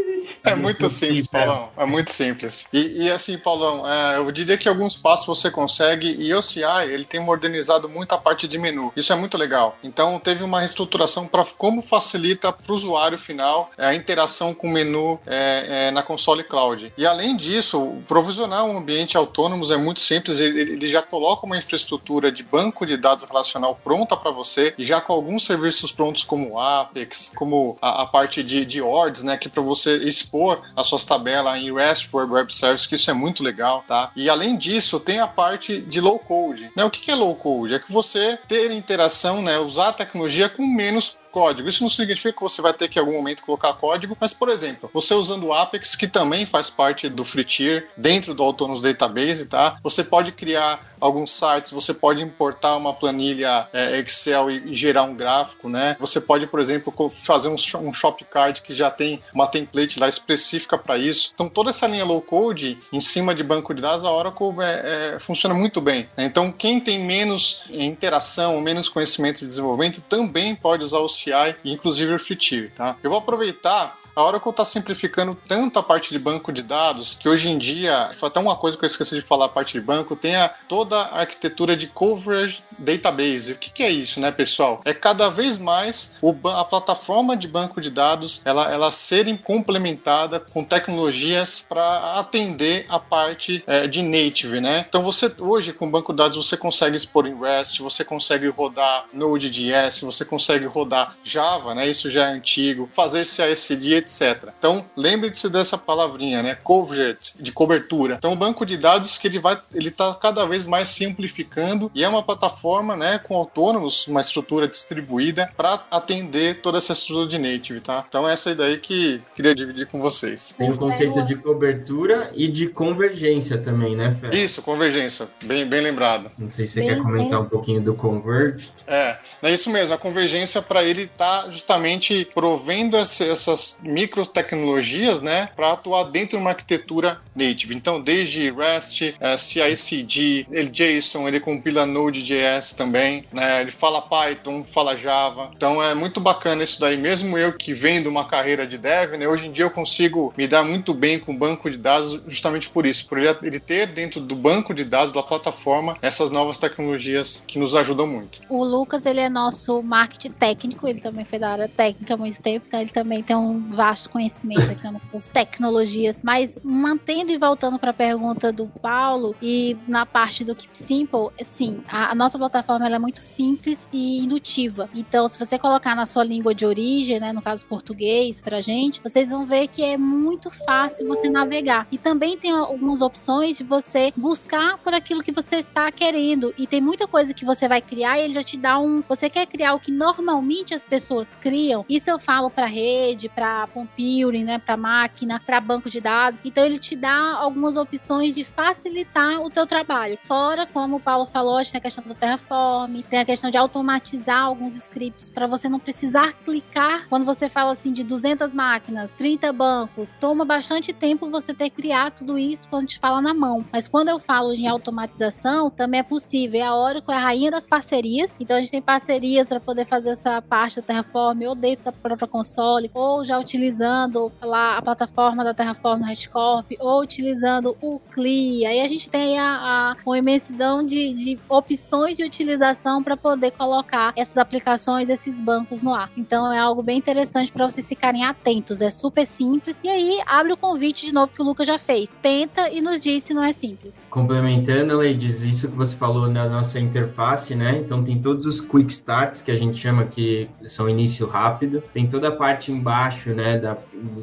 [0.43, 1.69] É muito simples, Paulão.
[1.77, 2.65] É muito simples.
[2.73, 6.89] E, e assim, Paulão, é, eu diria que alguns passos você consegue e o OCI,
[6.89, 8.91] ele tem modernizado muito a parte de menu.
[8.95, 9.77] Isso é muito legal.
[9.83, 14.67] Então, teve uma reestruturação para como facilita para o usuário final é, a interação com
[14.67, 16.91] o menu é, é, na console cloud.
[16.97, 20.39] E além disso, provisionar um ambiente autônomo é muito simples.
[20.39, 24.85] Ele, ele já coloca uma infraestrutura de banco de dados relacional pronta para você e
[24.85, 29.23] já com alguns serviços prontos como o Apex, como a, a parte de, de ordens,
[29.23, 30.30] né, que para você expor
[30.75, 34.11] as suas tabelas em RESTful Web Service, que isso é muito legal, tá?
[34.15, 36.71] E além disso, tem a parte de low code.
[36.75, 36.83] Né?
[36.83, 37.73] O que é low code?
[37.73, 41.67] É que você ter interação, né, usar a tecnologia com menos código.
[41.67, 44.49] Isso não significa que você vai ter que em algum momento colocar código, mas, por
[44.49, 48.81] exemplo, você usando o Apex, que também faz parte do Free Tier, dentro do Autonomous
[48.81, 49.77] Database, tá?
[49.83, 55.03] Você pode criar alguns sites, você pode importar uma planilha é, Excel e, e, gerar
[55.03, 55.97] um gráfico, né?
[55.99, 60.07] Você pode, por exemplo, fazer um, um shop card que já tem uma template lá
[60.07, 61.31] específica para isso.
[61.33, 65.15] Então, toda essa linha low code em cima de banco de dados, a Oracle é,
[65.15, 66.07] é, funciona muito bem.
[66.15, 66.25] Né?
[66.25, 72.13] Então, quem tem menos interação, menos conhecimento de desenvolvimento, também pode usar o CI, inclusive
[72.13, 72.97] o Free tá?
[73.03, 77.29] Eu vou aproveitar a Oracle está simplificando tanto a parte de banco de dados que
[77.29, 79.81] hoje em dia, foi até uma coisa que eu esqueci de falar, a parte de
[79.81, 83.53] banco, tem a, toda a arquitetura de coverage database.
[83.53, 84.81] O que, que é isso, né, pessoal?
[84.85, 90.39] É cada vez mais o, a plataforma de banco de dados ela, ela ser complementada
[90.39, 94.85] com tecnologias para atender a parte é, de native, né?
[94.87, 99.05] Então você hoje com banco de dados você consegue expor em REST, você consegue rodar
[99.13, 101.87] Node.js, você consegue rodar Java, né?
[101.87, 104.49] Isso já é antigo, fazer CI/CD etc.
[104.57, 106.55] Então, lembre-se dessa palavrinha, né?
[106.55, 108.15] Coverage, de cobertura.
[108.15, 112.03] Então, o banco de dados que ele vai, ele está cada vez mais simplificando e
[112.03, 117.37] é uma plataforma, né, com autônomos, uma estrutura distribuída para atender toda essa estrutura de
[117.37, 118.05] native, tá?
[118.07, 120.55] Então, essa ideia que queria dividir com vocês.
[120.57, 124.33] Tem o conceito de cobertura e de convergência também, né, Fer?
[124.33, 125.27] Isso, convergência.
[125.43, 126.31] Bem, bem lembrado.
[126.37, 127.47] Não sei se você bem, quer comentar bem...
[127.47, 128.69] um pouquinho do Converge.
[128.87, 129.93] É, é isso mesmo.
[129.93, 136.43] A convergência para ele tá justamente provendo essas micro tecnologias, né, para atuar dentro de
[136.43, 137.75] uma arquitetura native.
[137.75, 143.61] Então, desde REST, é, CI/CD, ele JSON, ele compila Node.js também, né?
[143.61, 145.51] Ele fala Python, fala Java.
[145.55, 146.97] Então, é muito bacana isso daí.
[146.97, 150.33] Mesmo eu que venho de uma carreira de dev, né, hoje em dia eu consigo
[150.37, 153.59] me dar muito bem com o banco de dados justamente por isso, por ele, ele
[153.59, 158.41] ter dentro do banco de dados da plataforma essas novas tecnologias que nos ajudam muito.
[158.49, 162.41] O Lucas, ele é nosso marketing técnico, ele também foi da área técnica há muito
[162.41, 167.79] tempo, então ele também tem um vasto conhecimento aqui nessas tecnologias, mas mantendo e voltando
[167.79, 172.37] para a pergunta do Paulo e na parte do Keep Simple, sim, a, a nossa
[172.37, 174.87] plataforma é muito simples e indutiva.
[174.93, 179.01] Então, se você colocar na sua língua de origem, né, no caso português, para gente,
[179.01, 181.87] vocês vão ver que é muito fácil você navegar.
[181.91, 186.53] E também tem algumas opções de você buscar por aquilo que você está querendo.
[186.55, 189.01] E tem muita coisa que você vai criar e ele já te dá um.
[189.09, 191.83] Você quer criar o que normalmente as pessoas criam?
[191.89, 196.39] Isso eu falo para rede, para computing, né, para máquina, para banco de dados.
[196.45, 200.17] Então ele te dá algumas opções de facilitar o teu trabalho.
[200.23, 204.43] Fora, como o Paulo falou, tem a questão do Terraform, tem a questão de automatizar
[204.43, 209.51] alguns scripts para você não precisar clicar quando você fala assim de 200 máquinas, 30
[209.51, 210.13] bancos.
[210.19, 213.65] Toma bastante tempo você ter que criar tudo isso quando gente fala na mão.
[213.71, 216.63] Mas quando eu falo em automatização, também é possível.
[216.63, 220.09] A Oracle é a rainha das parcerias, então a gente tem parcerias para poder fazer
[220.09, 225.43] essa parte do Terraform ou dentro da própria console, ou já utilizando lá a plataforma
[225.43, 228.65] da Terraform HashiCorp, ou utilizando o CLI.
[228.65, 233.51] Aí a gente tem a, a uma imensidão de, de opções de utilização para poder
[233.51, 236.09] colocar essas aplicações, esses bancos no ar.
[236.17, 238.81] Então é algo bem interessante para vocês ficarem atentos.
[238.81, 239.79] É super simples.
[239.83, 242.17] E aí abre o convite de novo que o Lucas já fez.
[242.21, 244.05] Tenta e nos diz se não é simples.
[244.09, 247.77] Complementando, Ladies, isso que você falou na nossa interface, né?
[247.77, 251.83] Então tem todos os quick starts que a gente chama que são início rápido.
[251.93, 253.50] Tem toda a parte embaixo, né?
[253.57, 253.77] Da,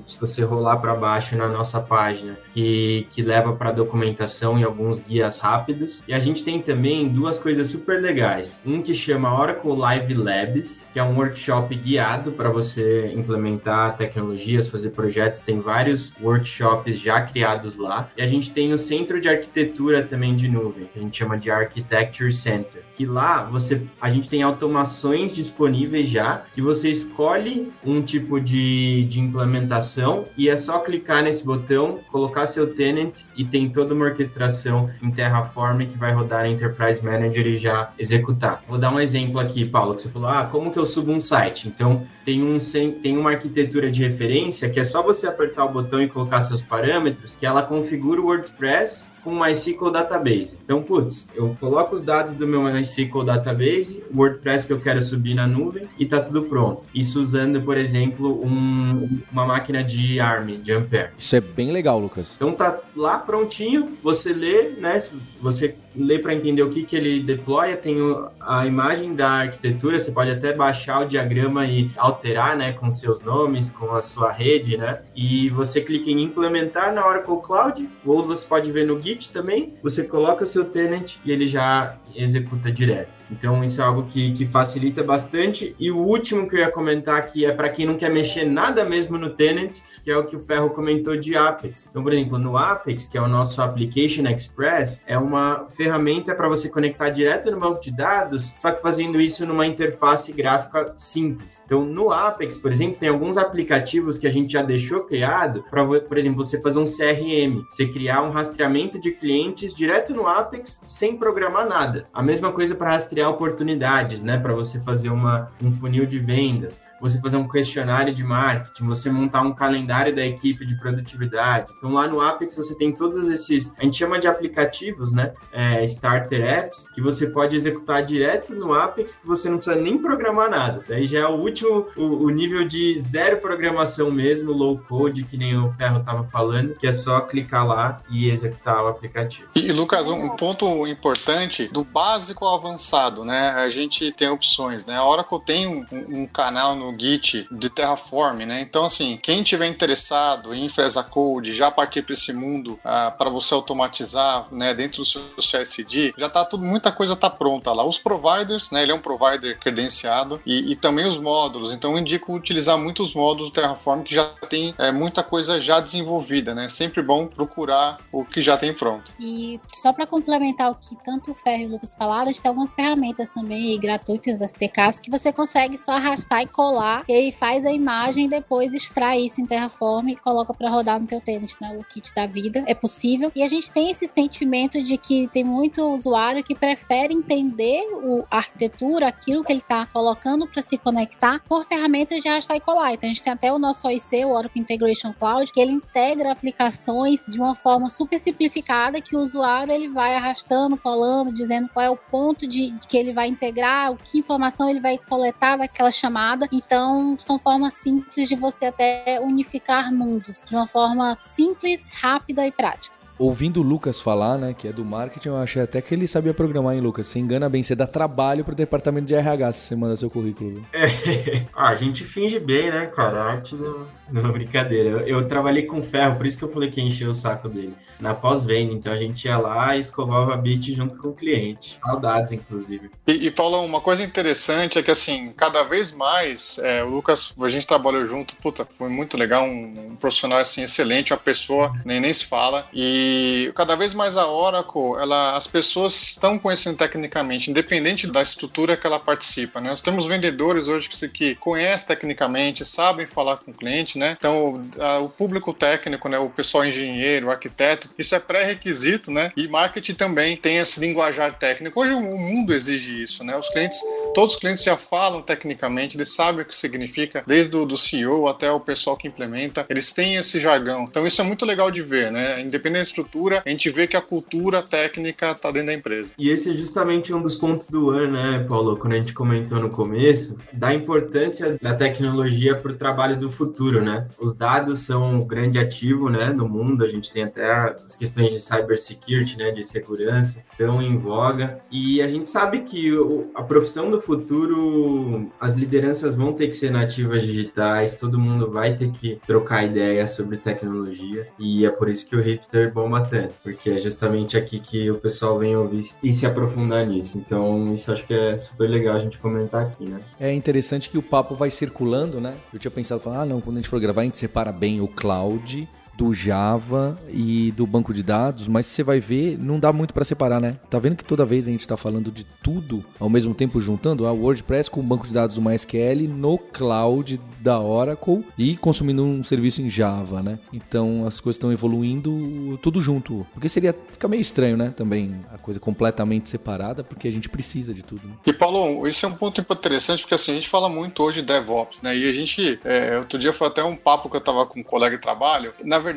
[0.07, 5.01] se você rolar para baixo na nossa página, que, que leva para documentação e alguns
[5.01, 6.03] guias rápidos.
[6.07, 8.61] E a gente tem também duas coisas super legais.
[8.65, 14.69] Um que chama Oracle Live Labs, que é um workshop guiado para você implementar tecnologias,
[14.69, 15.43] fazer projetos.
[15.43, 18.11] Tem vários workshops já criados lá.
[18.17, 21.39] E a gente tem o Centro de Arquitetura também de nuvem, que a gente chama
[21.39, 22.83] de Architecture Center.
[22.93, 29.05] Que lá você, a gente tem automações disponíveis já, que você escolhe um tipo de,
[29.05, 34.07] de implementação e é só clicar nesse botão, colocar seu tenant e tem toda uma
[34.07, 38.63] orquestração em Terraform que vai rodar Enterprise Manager e já executar.
[38.69, 41.21] Vou dar um exemplo aqui, Paulo, que você falou, ah, como que eu subo um
[41.21, 41.69] site?
[41.69, 42.59] Então, tem, um,
[43.01, 46.61] tem uma arquitetura de referência que é só você apertar o botão e colocar seus
[46.61, 50.59] parâmetros, que ela configura o WordPress com MySQL Database.
[50.63, 55.01] Então, putz, eu coloco os dados do meu MySQL Database, o WordPress que eu quero
[55.01, 56.87] subir na nuvem e tá tudo pronto.
[56.95, 61.13] Isso usando, por exemplo, um, uma máquina de ARM, de Ampere.
[61.17, 62.35] Isso é bem legal, Lucas.
[62.37, 65.03] Então tá lá prontinho, você lê, né?
[65.41, 67.97] Você lê para entender o que, que ele deploya, tem
[68.41, 73.21] a imagem da arquitetura, você pode até baixar o diagrama e alterar, né, com seus
[73.21, 75.01] nomes, com a sua rede, né?
[75.15, 79.75] E você clica em implementar na Oracle Cloud, ou você pode ver no Git também,
[79.83, 83.11] você coloca o seu tenant e ele já executa direto.
[83.31, 85.75] Então, isso é algo que, que facilita bastante.
[85.79, 88.85] E o último que eu ia comentar aqui é para quem não quer mexer nada
[88.85, 91.89] mesmo no Tenant, que é o que o Ferro comentou de Apex.
[91.91, 96.49] Então, por exemplo, no Apex, que é o nosso Application Express, é uma ferramenta para
[96.49, 101.63] você conectar direto no banco de dados, só que fazendo isso numa interface gráfica simples.
[101.67, 105.85] Então, no Apex, por exemplo, tem alguns aplicativos que a gente já deixou criado para,
[105.85, 110.83] por exemplo, você fazer um CRM, você criar um rastreamento de clientes direto no Apex
[110.89, 112.08] sem programar nada.
[112.13, 114.39] A mesma coisa para rastrear oportunidades, né?
[114.39, 119.11] Para você fazer uma, um funil de vendas você fazer um questionário de marketing, você
[119.11, 121.73] montar um calendário da equipe de produtividade.
[121.77, 125.33] Então lá no Apex você tem todos esses, a gente chama de aplicativos, né?
[125.53, 129.99] É, starter apps, que você pode executar direto no Apex, que você não precisa nem
[129.99, 130.85] programar nada.
[130.89, 135.37] Daí já é o último, o, o nível de zero programação mesmo, low code, que
[135.37, 139.49] nem o Ferro estava falando, que é só clicar lá e executar o aplicativo.
[139.55, 143.51] E, Lucas, um ponto importante do básico ao avançado, né?
[143.51, 144.97] A gente tem opções, né?
[144.97, 148.61] A Oracle tem um, um canal no no Git de Terraform, né?
[148.61, 153.29] Então, assim, quem tiver interessado em Infra Code, já partir para esse mundo ah, para
[153.29, 157.85] você automatizar, né, dentro do seu CSD, já tá tudo, muita coisa tá pronta lá.
[157.85, 158.83] Os providers, né?
[158.83, 161.73] Ele é um provider credenciado e, e também os módulos.
[161.73, 165.81] Então, eu indico utilizar muitos módulos do Terraform que já tem é, muita coisa já
[165.81, 166.69] desenvolvida, né?
[166.69, 169.13] Sempre bom procurar o que já tem pronto.
[169.19, 172.41] E só para complementar o que tanto o Ferro e o Lucas falaram, a gente
[172.41, 177.05] tem algumas ferramentas também gratuitas das TKs que você consegue só arrastar e colar lá,
[177.09, 181.01] e aí faz a imagem e depois extrai isso em Terraform e coloca para rodar
[181.01, 181.77] no teu tênis, né?
[181.79, 182.65] O kit da vida.
[182.67, 183.31] É possível.
[183.35, 188.25] E a gente tem esse sentimento de que tem muito usuário que prefere entender o,
[188.31, 192.61] a arquitetura, aquilo que ele está colocando para se conectar por ferramentas de arrastar e
[192.61, 192.93] colar.
[192.93, 196.33] Então a gente tem até o nosso OIC, o Oracle Integration Cloud, que ele integra
[196.33, 201.85] aplicações de uma forma super simplificada que o usuário ele vai arrastando, colando, dizendo qual
[201.85, 205.57] é o ponto de, de que ele vai integrar, o que informação ele vai coletar
[205.57, 206.49] daquela chamada.
[206.69, 212.53] Então, são formas simples de você até unificar mundos de uma forma simples, rápida e
[212.53, 216.07] prática ouvindo o Lucas falar, né, que é do marketing, eu achei até que ele
[216.07, 217.09] sabia programar, hein, Lucas?
[217.09, 220.65] Você engana bem, você dá trabalho pro departamento de RH se você manda seu currículo.
[220.73, 223.21] É, ah, a gente finge bem, né, cara?
[223.21, 224.91] Arte não, não brincadeira.
[224.91, 227.75] Eu, eu, trabalhei com ferro, por isso que eu falei que encheu o saco dele.
[228.01, 231.79] Na pós-venda, então a gente ia lá e escovava a bit junto com o cliente.
[231.85, 232.91] Saudades, inclusive.
[233.07, 237.49] E, e uma coisa interessante é que, assim, cada vez mais, é, o Lucas, a
[237.49, 242.01] gente trabalhou junto, puta, foi muito legal, um, um profissional, assim, excelente, uma pessoa, nem,
[242.01, 246.77] nem se fala, e e cada vez mais a Oracle, ela, as pessoas estão conhecendo
[246.77, 249.61] tecnicamente, independente da estrutura que ela participa.
[249.61, 249.71] Né?
[249.71, 254.17] Nós temos vendedores hoje que, que conhecem tecnicamente, sabem falar com o cliente, né?
[254.19, 256.19] Então, a, o público técnico, né?
[256.19, 259.33] o pessoal engenheiro, arquiteto, isso é pré-requisito, né?
[259.37, 261.81] E marketing também tem esse linguajar técnico.
[261.81, 263.37] Hoje o mundo exige isso, né?
[263.37, 263.79] Os clientes,
[264.15, 268.29] todos os clientes já falam tecnicamente, eles sabem o que significa, desde o do CEO
[268.29, 270.85] até o pessoal que implementa, eles têm esse jargão.
[270.85, 272.41] Então, isso é muito legal de ver, né?
[272.41, 276.15] Independente estrutura, a gente vê que a cultura técnica está dentro da empresa.
[276.19, 278.77] E esse é justamente um dos pontos do ano, né, Paulo?
[278.77, 283.83] Quando a gente comentou no começo, da importância da tecnologia para o trabalho do futuro,
[283.83, 283.88] né?
[284.19, 286.85] Os dados são um grande ativo, né, no mundo.
[286.85, 291.59] A gente tem até as questões de cybersecurity, né, de segurança, estão em voga.
[291.71, 292.91] E a gente sabe que
[293.35, 298.77] a profissão do futuro, as lideranças vão ter que ser nativas digitais, todo mundo vai
[298.77, 301.29] ter que trocar ideia sobre tecnologia.
[301.39, 304.91] E é por isso que o Hipster bom bomba tanto, porque é justamente aqui que
[304.91, 307.19] o pessoal vem ouvir e se aprofundar nisso.
[307.19, 310.01] Então, isso acho que é super legal a gente comentar aqui, né?
[310.19, 312.35] É interessante que o papo vai circulando, né?
[312.53, 314.81] Eu tinha pensado, falar, ah, não, quando a gente for gravar, a gente separa bem
[314.81, 315.69] o cloud
[315.99, 320.05] do Java e do banco de dados, mas você vai ver, não dá muito para
[320.05, 320.57] separar, né?
[320.71, 324.07] Tá vendo que toda vez a gente está falando de tudo ao mesmo tempo juntando
[324.07, 329.03] a WordPress com o banco de dados do MySQL no cloud da Oracle e consumindo
[329.03, 330.39] um serviço em Java, né?
[330.53, 333.27] Então as coisas estão evoluindo tudo junto.
[333.33, 334.73] Porque seria fica meio estranho, né?
[334.77, 338.07] Também a coisa completamente separada, porque a gente precisa de tudo.
[338.07, 338.15] Né?
[338.27, 341.27] E Paulo, isso é um ponto interessante porque assim a gente fala muito hoje de
[341.27, 341.97] DevOps, né?
[341.97, 344.65] E a gente é, outro dia foi até um papo que eu tava com um
[344.65, 345.53] colega de trabalho.
[345.65, 345.88] Na verdade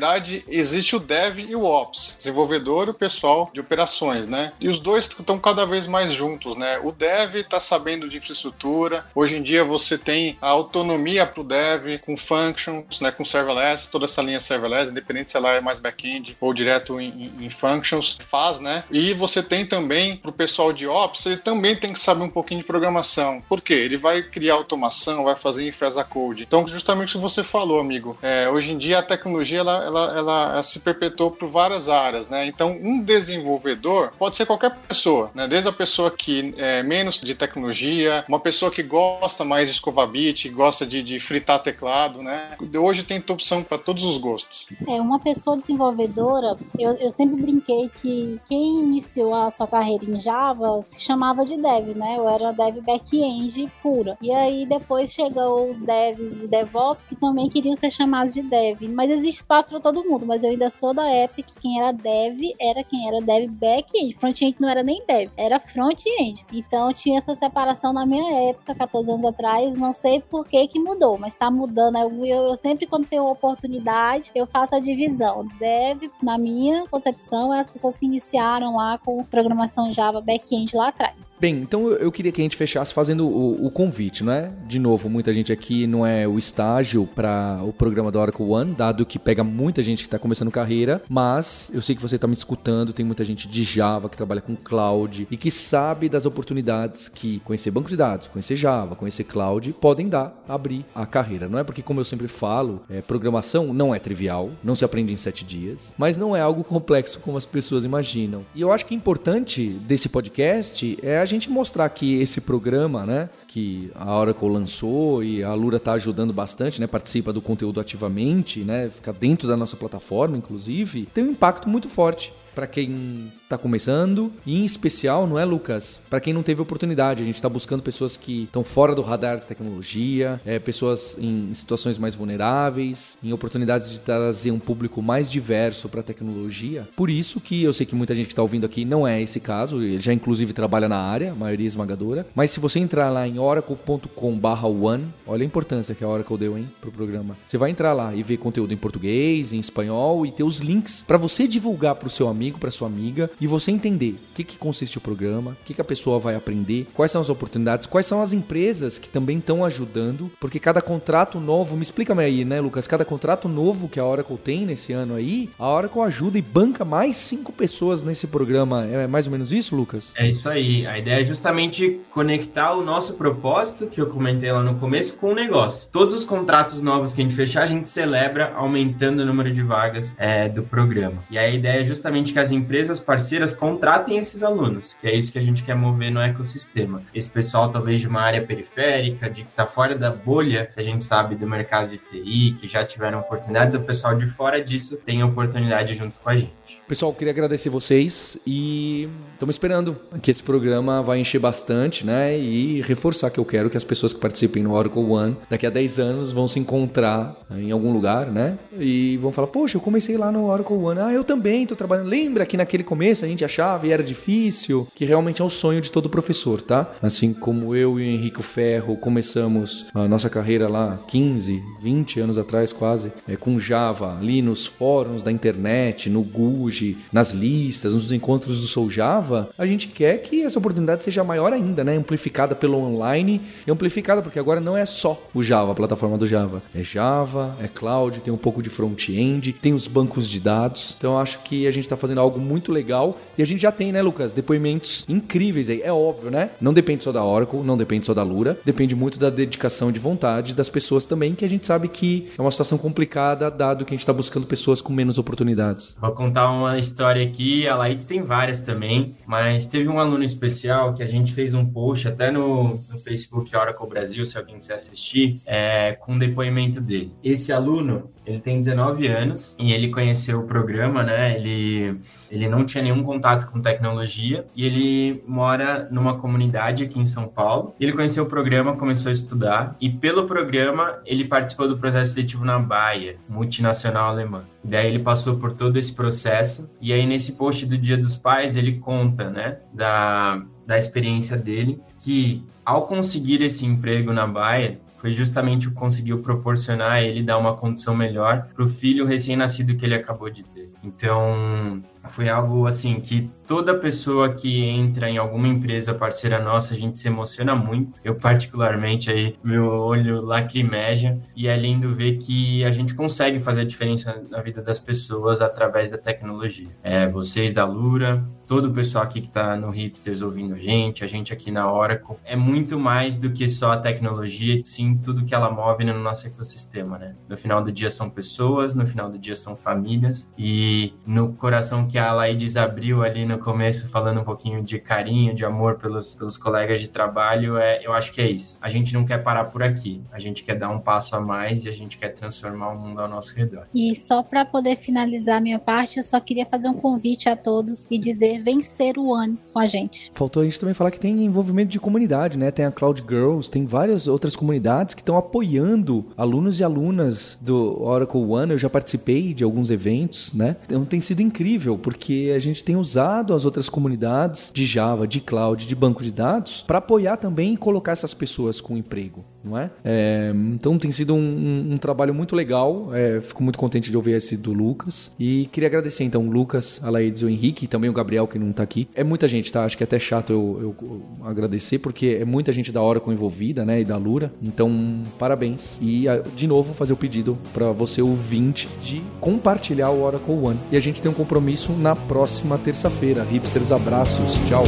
[0.48, 4.52] existe o Dev e o Ops, desenvolvedor e o pessoal de operações, né?
[4.60, 6.78] E os dois estão cada vez mais juntos, né?
[6.82, 9.04] O Dev está sabendo de infraestrutura.
[9.14, 13.90] Hoje em dia você tem a autonomia para o dev, com functions, né, com serverless,
[13.90, 18.16] toda essa linha serverless, independente se ela é mais back-end ou direto em, em, functions,
[18.20, 18.84] faz, né?
[18.90, 22.28] E você tem também, para o pessoal de Ops, ele também tem que saber um
[22.28, 23.42] pouquinho de programação.
[23.48, 23.74] Por quê?
[23.74, 26.44] Ele vai criar automação, vai fazer infra code.
[26.44, 30.18] Então, justamente o que você falou, amigo, é, hoje em dia a tecnologia ela, ela,
[30.18, 32.46] ela, ela, se perpetuou por várias áreas, né?
[32.46, 35.48] Então, um desenvolvedor pode ser qualquer pessoa, né?
[35.48, 40.06] Desde a pessoa que é menos de tecnologia, uma pessoa que gosta mais de escovar
[40.06, 42.56] bit, gosta de, de fritar teclado, né?
[42.78, 44.66] Hoje tem opção para todos os gostos.
[44.88, 50.18] É, uma pessoa desenvolvedora, eu, eu sempre brinquei que quem iniciou a sua carreira em
[50.18, 52.16] Java se chamava de dev, né?
[52.16, 54.16] Eu era dev back-end pura.
[54.20, 58.82] E aí depois chegou os devs e DevOps que também queriam ser chamados de dev.
[58.88, 61.92] Mas existe espaço para todo mundo, mas eu ainda sou da época que quem era
[61.92, 64.14] dev era quem era dev back-end.
[64.14, 66.44] Front-end não era nem dev, era front-end.
[66.52, 69.74] Então tinha essa separação na minha época, 14 anos atrás.
[69.74, 71.96] Não sei por que que mudou, mas tá mudando.
[71.96, 75.48] Eu, eu, eu sempre, quando tenho oportunidade, eu faço a divisão.
[75.58, 80.88] Dev, na minha concepção, é as pessoas que iniciaram lá com programação Java back-end lá
[80.88, 81.34] atrás.
[81.40, 84.52] Bem, então eu queria que a gente fechasse fazendo o, o convite, não é?
[84.66, 88.74] De novo, muita gente aqui não é o estágio para o programa do Oracle One,
[88.74, 92.26] dado que pega muita gente que está começando carreira, mas eu sei que você está
[92.26, 96.26] me escutando, tem muita gente de Java que trabalha com cloud e que sabe das
[96.26, 101.48] oportunidades que conhecer banco de dados, conhecer Java, conhecer cloud podem dar, abrir a carreira.
[101.48, 105.12] Não é porque, como eu sempre falo, é, programação não é trivial, não se aprende
[105.12, 108.44] em sete dias, mas não é algo complexo como as pessoas imaginam.
[108.54, 113.28] E eu acho que importante desse podcast é a gente mostrar que esse programa, né,
[113.52, 116.86] que a Oracle lançou e a Lura está ajudando bastante, né?
[116.86, 118.88] Participa do conteúdo ativamente, né?
[118.88, 124.32] Fica dentro da nossa plataforma, inclusive, tem um impacto muito forte para quem está começando
[124.46, 126.00] e em especial, não é, Lucas?
[126.08, 129.38] Para quem não teve oportunidade, a gente está buscando pessoas que estão fora do radar
[129.38, 135.30] de tecnologia, é, pessoas em situações mais vulneráveis, em oportunidades de trazer um público mais
[135.30, 136.88] diverso para a tecnologia.
[136.96, 139.38] Por isso que eu sei que muita gente que está ouvindo aqui não é esse
[139.38, 142.26] caso, ele já inclusive trabalha na área, maioria esmagadora.
[142.34, 146.64] Mas se você entrar lá em oracle.com/one, olha a importância que a Oracle deu, hein,
[146.80, 147.36] pro programa.
[147.44, 151.04] Você vai entrar lá e ver conteúdo em português, em espanhol e ter os links
[151.06, 154.44] para você divulgar para o seu amigo, para sua amiga e você entender o que,
[154.44, 157.88] que consiste o programa, o que, que a pessoa vai aprender, quais são as oportunidades,
[157.88, 162.44] quais são as empresas que também estão ajudando, porque cada contrato novo, me explica aí,
[162.44, 162.86] né, Lucas?
[162.86, 166.84] Cada contrato novo que a Oracle tem nesse ano aí, a Oracle ajuda e banca
[166.84, 168.86] mais cinco pessoas nesse programa.
[168.86, 170.12] É mais ou menos isso, Lucas?
[170.14, 170.86] É isso aí.
[170.86, 175.32] A ideia é justamente conectar o nosso propósito, que eu comentei lá no começo, com
[175.32, 175.88] o negócio.
[175.90, 179.62] Todos os contratos novos que a gente fechar, a gente celebra aumentando o número de
[179.62, 181.16] vagas é, do programa.
[181.28, 185.14] E a ideia é justamente que as empresas parceiras parceiras contratem esses alunos, que é
[185.14, 187.02] isso que a gente quer mover no ecossistema.
[187.14, 190.82] Esse pessoal, talvez de uma área periférica, de que está fora da bolha, que a
[190.82, 194.98] gente sabe do mercado de TI, que já tiveram oportunidades, o pessoal de fora disso
[194.98, 196.52] tem oportunidade junto com a gente.
[196.88, 202.38] Pessoal, queria agradecer vocês e estamos esperando que esse programa vai encher bastante, né?
[202.38, 205.70] E reforçar que eu quero que as pessoas que participem no Oracle One daqui a
[205.70, 208.58] 10 anos vão se encontrar em algum lugar, né?
[208.78, 211.00] E vão falar: Poxa, eu comecei lá no Oracle One.
[211.00, 212.08] Ah, eu também estou trabalhando.
[212.08, 214.86] Lembra que naquele começo a gente achava e era difícil?
[214.94, 216.90] Que realmente é o sonho de todo professor, tá?
[217.00, 222.38] Assim como eu e o Henrique Ferro começamos a nossa carreira lá 15, 20 anos
[222.38, 227.94] atrás quase, é, com Java, ali nos fóruns da internet, no Google hoje nas listas,
[227.94, 231.96] nos encontros do Soul Java, a gente quer que essa oportunidade seja maior ainda, né?
[231.96, 236.26] Amplificada pelo online e amplificada porque agora não é só o Java, a plataforma do
[236.26, 236.62] Java.
[236.74, 240.94] É Java, é cloud, tem um pouco de front-end, tem os bancos de dados.
[240.98, 243.72] Então eu acho que a gente está fazendo algo muito legal e a gente já
[243.72, 245.82] tem, né, Lucas, depoimentos incríveis aí.
[245.82, 246.50] É óbvio, né?
[246.60, 249.98] Não depende só da Oracle, não depende só da Lura, depende muito da dedicação de
[249.98, 253.92] vontade das pessoas também, que a gente sabe que é uma situação complicada, dado que
[253.92, 255.96] a gente está buscando pessoas com menos oportunidades.
[256.00, 260.94] Vou contar uma história aqui, a Laís tem várias também, mas teve um aluno especial
[260.94, 264.74] que a gente fez um post até no, no Facebook Oracle Brasil, se alguém quiser
[264.74, 267.12] assistir, é, com o depoimento dele.
[267.22, 271.36] Esse aluno, ele tem 19 anos e ele conheceu o programa, né?
[271.36, 272.00] Ele,
[272.30, 277.26] ele não tinha nenhum contato com tecnologia e ele mora numa comunidade aqui em São
[277.26, 277.74] Paulo.
[277.80, 282.44] Ele conheceu o programa, começou a estudar e pelo programa ele participou do processo seletivo
[282.44, 284.44] na Bayer, multinacional alemã.
[284.64, 286.31] E daí ele passou por todo esse processo
[286.80, 291.80] e aí nesse post do Dia dos Pais ele conta, né, da, da experiência dele
[292.02, 297.24] que ao conseguir esse emprego na Bayer, foi justamente o que conseguiu proporcionar a ele
[297.24, 300.70] dar uma condição melhor para o filho recém-nascido que ele acabou de ter.
[300.80, 306.76] Então, foi algo assim que toda pessoa que entra em alguma empresa parceira nossa, a
[306.76, 308.00] gente se emociona muito.
[308.02, 313.62] Eu particularmente aí meu olho lacrimeja e é lindo ver que a gente consegue fazer
[313.62, 316.68] a diferença na vida das pessoas através da tecnologia.
[316.82, 321.04] É, vocês da Lura, todo o pessoal aqui que está no Hipsters ouvindo a gente,
[321.04, 325.24] a gente aqui na Oracle, é muito mais do que só a tecnologia, sim tudo
[325.24, 327.14] que ela move no nosso ecossistema, né?
[327.28, 331.86] No final do dia são pessoas, no final do dia são famílias e no coração
[331.92, 336.14] que a Laides abriu ali no começo, falando um pouquinho de carinho, de amor pelos,
[336.14, 338.58] pelos colegas de trabalho, é, eu acho que é isso.
[338.62, 340.00] A gente não quer parar por aqui.
[340.10, 342.98] A gente quer dar um passo a mais e a gente quer transformar o mundo
[342.98, 343.64] ao nosso redor.
[343.74, 347.36] E só para poder finalizar a minha parte, eu só queria fazer um convite a
[347.36, 350.10] todos e dizer vencer o ano com a gente.
[350.14, 352.50] Faltou a gente também falar que tem envolvimento de comunidade, né?
[352.50, 357.82] Tem a Cloud Girls, tem várias outras comunidades que estão apoiando alunos e alunas do
[357.82, 358.52] Oracle One.
[358.52, 360.56] Eu já participei de alguns eventos, né?
[360.64, 365.20] Então tem sido incrível, porque a gente tem usado as outras comunidades de Java, de
[365.20, 369.58] cloud, de banco de dados para apoiar também e colocar essas pessoas com emprego não
[369.58, 369.70] é?
[369.84, 372.94] é então tem sido um, um, um trabalho muito legal.
[372.94, 375.14] É, fico muito contente de ouvir esse do Lucas.
[375.18, 378.38] E queria agradecer então o Lucas, a Laídes o Henrique, e também o Gabriel que
[378.38, 378.88] não está aqui.
[378.94, 379.64] É muita gente, tá?
[379.64, 383.12] Acho que é até chato eu, eu, eu, agradecer, porque é muita gente da Oracle
[383.12, 383.80] envolvida, né?
[383.80, 384.32] E da Lura.
[384.42, 385.78] Então, parabéns.
[385.80, 386.04] E
[386.36, 390.58] de novo fazer o pedido para você ouvinte de compartilhar o Oracle One.
[390.70, 393.24] E a gente tem um compromisso na próxima terça-feira.
[393.24, 394.34] Hipsters, abraços.
[394.48, 394.64] Tchau.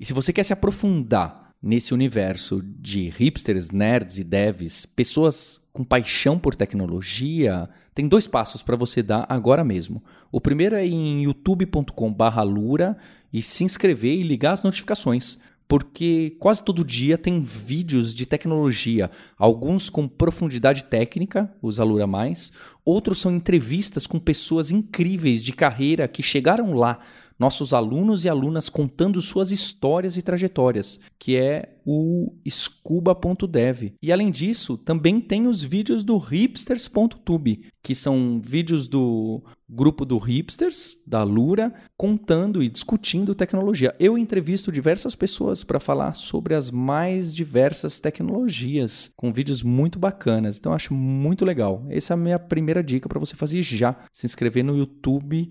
[0.00, 5.84] E se você quer se aprofundar nesse universo de hipsters, nerds e devs, pessoas com
[5.84, 10.02] paixão por tecnologia, tem dois passos para você dar agora mesmo.
[10.32, 12.96] O primeiro é em youtube.com/lura
[13.32, 15.38] e se inscrever e ligar as notificações
[15.72, 22.52] porque quase todo dia tem vídeos de tecnologia, alguns com profundidade técnica, os Alura Mais,
[22.84, 26.98] outros são entrevistas com pessoas incríveis de carreira que chegaram lá
[27.42, 33.94] nossos alunos e alunas contando suas histórias e trajetórias, que é o scuba.dev.
[34.00, 40.18] E além disso, também tem os vídeos do hipsters.tube, que são vídeos do grupo do
[40.18, 43.92] Hipsters, da Lura, contando e discutindo tecnologia.
[43.98, 50.58] Eu entrevisto diversas pessoas para falar sobre as mais diversas tecnologias, com vídeos muito bacanas.
[50.58, 51.84] Então acho muito legal.
[51.88, 53.96] Essa é a minha primeira dica para você fazer já.
[54.12, 55.50] Se inscrever no YouTube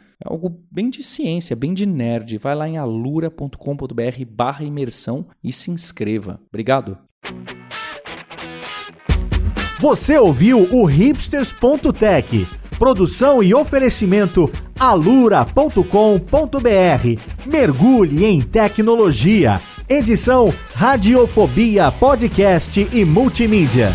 [0.23, 2.37] é algo bem de ciência, bem de nerd.
[2.37, 6.39] Vai lá em alura.com.br barra imersão e se inscreva.
[6.49, 6.97] Obrigado.
[9.79, 12.47] Você ouviu o hipsters.tech.
[12.77, 15.81] Produção e oferecimento alura.com.br.
[17.45, 19.59] Mergulhe em tecnologia.
[19.89, 23.89] Edição Radiofobia Podcast e Multimídia.